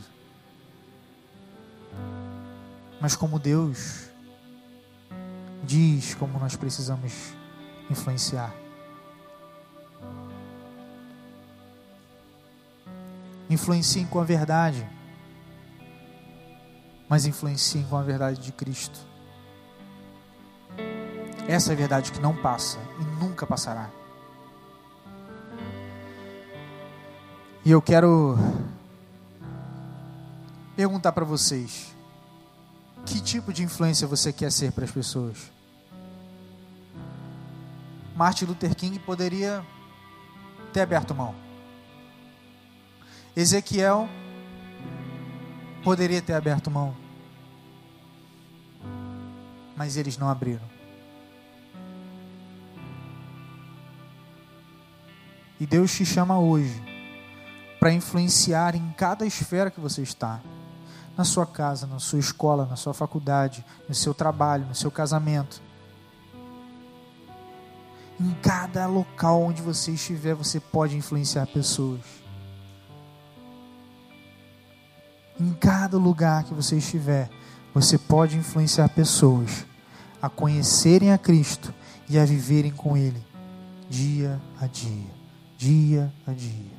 mas 3.00 3.16
como 3.16 3.40
Deus 3.40 4.07
diz 5.68 6.14
como 6.14 6.38
nós 6.38 6.56
precisamos 6.56 7.12
influenciar. 7.90 8.54
Influenciem 13.50 14.06
com 14.06 14.18
a 14.18 14.24
verdade, 14.24 14.88
mas 17.06 17.26
influenciem 17.26 17.84
com 17.84 17.96
a 17.96 18.02
verdade 18.02 18.40
de 18.40 18.50
Cristo. 18.50 18.98
Essa 21.46 21.72
é 21.72 21.74
a 21.74 21.76
verdade 21.76 22.12
que 22.12 22.20
não 22.20 22.34
passa 22.34 22.78
e 22.98 23.22
nunca 23.22 23.46
passará. 23.46 23.90
E 27.62 27.70
eu 27.70 27.82
quero 27.82 28.38
perguntar 30.74 31.12
para 31.12 31.26
vocês: 31.26 31.94
que 33.04 33.20
tipo 33.20 33.52
de 33.52 33.62
influência 33.62 34.06
você 34.06 34.32
quer 34.32 34.50
ser 34.50 34.72
para 34.72 34.84
as 34.84 34.90
pessoas? 34.90 35.57
Martin 38.18 38.46
Luther 38.46 38.74
King 38.74 38.98
poderia 38.98 39.64
ter 40.72 40.80
aberto 40.80 41.14
mão. 41.14 41.36
Ezequiel 43.36 44.08
poderia 45.84 46.20
ter 46.20 46.32
aberto 46.32 46.68
mão. 46.68 46.96
Mas 49.76 49.96
eles 49.96 50.18
não 50.18 50.28
abriram. 50.28 50.68
E 55.60 55.64
Deus 55.64 55.94
te 55.94 56.04
chama 56.04 56.40
hoje 56.40 56.82
para 57.78 57.92
influenciar 57.92 58.74
em 58.74 58.90
cada 58.96 59.24
esfera 59.24 59.70
que 59.70 59.78
você 59.78 60.02
está 60.02 60.40
na 61.16 61.22
sua 61.22 61.46
casa, 61.46 61.86
na 61.86 62.00
sua 62.00 62.18
escola, 62.18 62.66
na 62.66 62.74
sua 62.74 62.92
faculdade, 62.92 63.64
no 63.88 63.94
seu 63.94 64.12
trabalho, 64.12 64.66
no 64.66 64.74
seu 64.74 64.90
casamento. 64.90 65.67
Em 68.20 68.34
cada 68.42 68.86
local 68.86 69.42
onde 69.42 69.62
você 69.62 69.92
estiver, 69.92 70.34
você 70.34 70.58
pode 70.58 70.96
influenciar 70.96 71.46
pessoas. 71.46 72.00
Em 75.40 75.52
cada 75.52 75.96
lugar 75.96 76.42
que 76.44 76.52
você 76.52 76.76
estiver, 76.78 77.30
você 77.72 77.96
pode 77.96 78.36
influenciar 78.36 78.88
pessoas 78.88 79.64
a 80.20 80.28
conhecerem 80.28 81.12
a 81.12 81.18
Cristo 81.18 81.72
e 82.08 82.18
a 82.18 82.24
viverem 82.24 82.72
com 82.72 82.96
Ele 82.96 83.28
dia 83.88 84.40
a 84.60 84.66
dia, 84.66 85.10
dia 85.56 86.12
a 86.26 86.32
dia. 86.32 86.78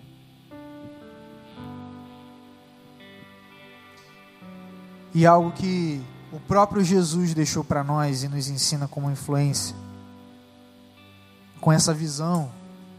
E 5.13 5.25
algo 5.25 5.51
que 5.51 6.03
o 6.31 6.39
próprio 6.39 6.83
Jesus 6.83 7.33
deixou 7.33 7.63
para 7.63 7.83
nós 7.83 8.23
e 8.23 8.27
nos 8.27 8.47
ensina 8.47 8.87
como 8.87 9.09
influência, 9.09 9.75
com 11.59 11.71
essa 11.71 11.93
visão 11.93 12.49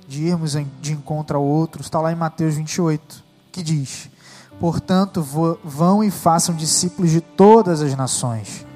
de 0.07 0.25
irmos 0.25 0.57
de 0.81 0.93
encontro 0.93 1.37
ao 1.37 1.45
outro, 1.45 1.83
está 1.83 2.01
lá 2.01 2.13
em 2.13 2.17
Mateus 2.17 2.55
28, 2.55 3.25
que 3.53 3.63
diz: 3.63 4.11
Portanto, 4.59 5.23
vão 5.65 6.03
e 6.03 6.11
façam 6.11 6.55
discípulos 6.55 7.11
de 7.11 7.21
todas 7.21 7.81
as 7.81 7.95
nações, 7.97 8.67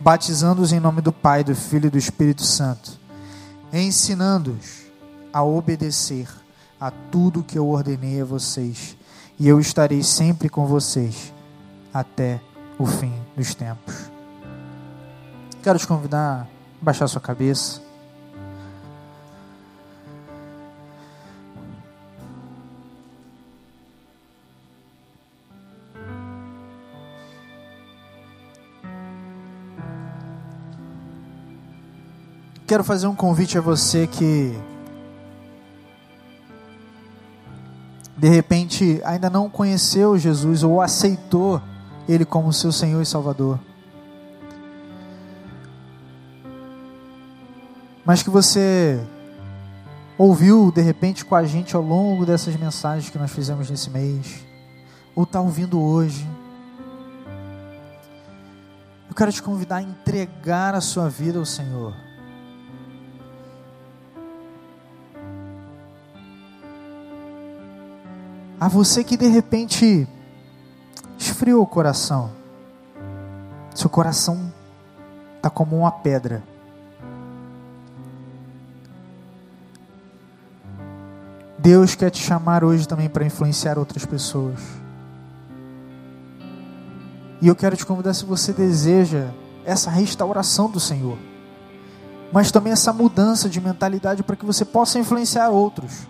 batizando-os 0.00 0.72
em 0.72 0.80
nome 0.80 1.00
do 1.02 1.12
Pai, 1.12 1.42
do 1.42 1.54
Filho 1.54 1.86
e 1.86 1.90
do 1.90 1.98
Espírito 1.98 2.42
Santo, 2.44 2.98
ensinando-os 3.72 4.86
a 5.32 5.42
obedecer 5.42 6.28
a 6.80 6.90
tudo 6.90 7.42
que 7.42 7.58
eu 7.58 7.68
ordenei 7.68 8.20
a 8.20 8.24
vocês, 8.24 8.96
e 9.38 9.48
eu 9.48 9.60
estarei 9.60 10.02
sempre 10.02 10.48
com 10.48 10.66
vocês 10.66 11.32
até 11.92 12.40
o 12.78 12.86
fim 12.86 13.12
dos 13.36 13.54
tempos. 13.54 14.10
Quero 15.62 15.78
te 15.78 15.86
convidar 15.86 16.42
a 16.42 16.46
baixar 16.80 17.06
sua 17.06 17.20
cabeça. 17.20 17.89
Quero 32.70 32.84
fazer 32.84 33.08
um 33.08 33.16
convite 33.16 33.58
a 33.58 33.60
você 33.60 34.06
que 34.06 34.56
de 38.16 38.28
repente 38.28 39.02
ainda 39.04 39.28
não 39.28 39.50
conheceu 39.50 40.16
Jesus 40.16 40.62
ou 40.62 40.80
aceitou 40.80 41.60
ele 42.08 42.24
como 42.24 42.52
seu 42.52 42.70
Senhor 42.70 43.02
e 43.02 43.04
Salvador. 43.04 43.58
Mas 48.04 48.22
que 48.22 48.30
você 48.30 49.04
ouviu 50.16 50.70
de 50.70 50.80
repente 50.80 51.24
com 51.24 51.34
a 51.34 51.42
gente 51.42 51.74
ao 51.74 51.82
longo 51.82 52.24
dessas 52.24 52.54
mensagens 52.54 53.10
que 53.10 53.18
nós 53.18 53.32
fizemos 53.32 53.68
nesse 53.68 53.90
mês, 53.90 54.46
ou 55.16 55.24
está 55.24 55.40
ouvindo 55.40 55.82
hoje. 55.82 56.24
Eu 59.08 59.14
quero 59.16 59.32
te 59.32 59.42
convidar 59.42 59.78
a 59.78 59.82
entregar 59.82 60.76
a 60.76 60.80
sua 60.80 61.08
vida 61.08 61.36
ao 61.36 61.44
Senhor. 61.44 62.09
A 68.60 68.68
você 68.68 69.02
que 69.02 69.16
de 69.16 69.26
repente 69.26 70.06
esfriou 71.18 71.62
o 71.62 71.66
coração. 71.66 72.30
Seu 73.74 73.88
coração 73.88 74.52
está 75.36 75.48
como 75.48 75.78
uma 75.78 75.90
pedra. 75.90 76.42
Deus 81.58 81.94
quer 81.94 82.10
te 82.10 82.22
chamar 82.22 82.62
hoje 82.62 82.86
também 82.86 83.08
para 83.08 83.24
influenciar 83.24 83.78
outras 83.78 84.04
pessoas. 84.04 84.60
E 87.40 87.48
eu 87.48 87.56
quero 87.56 87.78
te 87.78 87.86
convidar 87.86 88.12
se 88.12 88.26
você 88.26 88.52
deseja 88.52 89.30
essa 89.64 89.90
restauração 89.90 90.70
do 90.70 90.78
Senhor, 90.78 91.16
mas 92.30 92.52
também 92.52 92.74
essa 92.74 92.92
mudança 92.92 93.48
de 93.48 93.58
mentalidade 93.58 94.22
para 94.22 94.36
que 94.36 94.44
você 94.44 94.66
possa 94.66 94.98
influenciar 94.98 95.48
outros. 95.48 96.06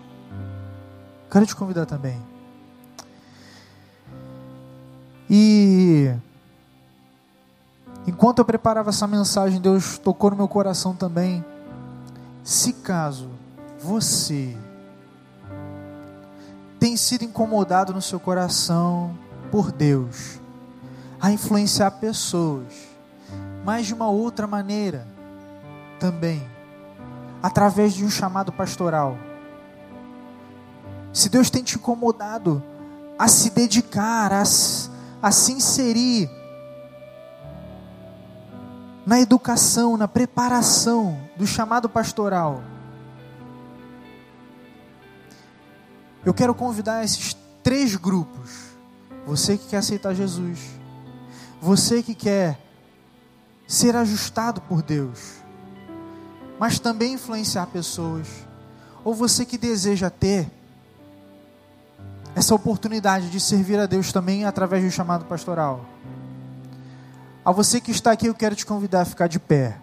Quero 1.29 1.45
te 1.45 1.55
convidar 1.55 1.85
também. 1.85 2.30
E 5.33 6.13
enquanto 8.05 8.39
eu 8.39 8.45
preparava 8.45 8.89
essa 8.89 9.07
mensagem, 9.07 9.61
Deus 9.61 9.97
tocou 9.97 10.29
no 10.31 10.35
meu 10.35 10.47
coração 10.49 10.93
também. 10.93 11.43
Se 12.43 12.73
caso 12.73 13.29
você 13.79 14.57
tem 16.77 16.97
sido 16.97 17.23
incomodado 17.23 17.93
no 17.93 18.01
seu 18.01 18.19
coração 18.19 19.17
por 19.49 19.71
Deus, 19.71 20.41
a 21.21 21.31
influenciar 21.31 21.91
pessoas, 21.91 22.73
mas 23.63 23.85
de 23.85 23.93
uma 23.93 24.09
outra 24.09 24.45
maneira 24.45 25.07
também, 25.97 26.45
através 27.41 27.93
de 27.93 28.03
um 28.03 28.09
chamado 28.09 28.51
pastoral. 28.51 29.17
Se 31.13 31.29
Deus 31.29 31.49
tem 31.49 31.63
te 31.63 31.77
incomodado 31.77 32.61
a 33.17 33.29
se 33.29 33.51
dedicar, 33.51 34.33
a, 34.33 34.43
a 35.21 35.31
se 35.31 35.51
inserir 35.53 36.29
na 39.05 39.19
educação, 39.19 39.97
na 39.97 40.07
preparação 40.07 41.19
do 41.35 41.45
chamado 41.45 41.89
pastoral, 41.89 42.61
eu 46.25 46.33
quero 46.33 46.53
convidar 46.53 47.03
esses 47.03 47.35
três 47.63 47.95
grupos. 47.95 48.71
Você 49.25 49.57
que 49.57 49.67
quer 49.67 49.77
aceitar 49.77 50.13
Jesus, 50.13 50.59
você 51.59 52.01
que 52.01 52.15
quer 52.15 52.59
ser 53.67 53.95
ajustado 53.95 54.61
por 54.61 54.81
Deus, 54.81 55.35
mas 56.59 56.79
também 56.79 57.13
influenciar 57.13 57.67
pessoas, 57.67 58.27
ou 59.03 59.13
você 59.13 59.45
que 59.45 59.57
deseja 59.57 60.09
ter 60.09 60.51
essa 62.35 62.55
oportunidade 62.55 63.29
de 63.29 63.39
servir 63.39 63.79
a 63.79 63.85
Deus 63.85 64.11
também 64.11 64.45
através 64.45 64.83
do 64.83 64.91
chamado 64.91 65.25
pastoral. 65.25 65.85
A 67.43 67.51
você 67.51 67.81
que 67.81 67.91
está 67.91 68.11
aqui, 68.11 68.27
eu 68.27 68.35
quero 68.35 68.55
te 68.55 68.65
convidar 68.65 69.01
a 69.01 69.05
ficar 69.05 69.27
de 69.27 69.39
pé, 69.39 69.77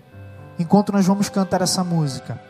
enquanto 0.58 0.92
nós 0.92 1.04
vamos 1.04 1.28
cantar 1.28 1.60
essa 1.60 1.82
música. 1.82 2.40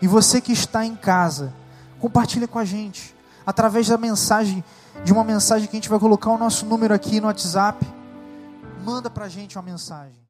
E 0.00 0.06
você 0.06 0.40
que 0.40 0.52
está 0.52 0.84
em 0.84 0.96
casa, 0.96 1.52
compartilha 2.00 2.48
com 2.48 2.58
a 2.58 2.64
gente, 2.64 3.14
através 3.46 3.88
da 3.88 3.98
mensagem, 3.98 4.64
de 5.04 5.12
uma 5.12 5.24
mensagem 5.24 5.68
que 5.68 5.76
a 5.76 5.78
gente 5.78 5.88
vai 5.88 5.98
colocar 5.98 6.30
o 6.30 6.38
nosso 6.38 6.64
número 6.64 6.94
aqui 6.94 7.20
no 7.20 7.26
WhatsApp. 7.26 7.84
Manda 8.84 9.10
para 9.10 9.26
a 9.26 9.28
gente 9.28 9.56
uma 9.56 9.62
mensagem. 9.62 10.21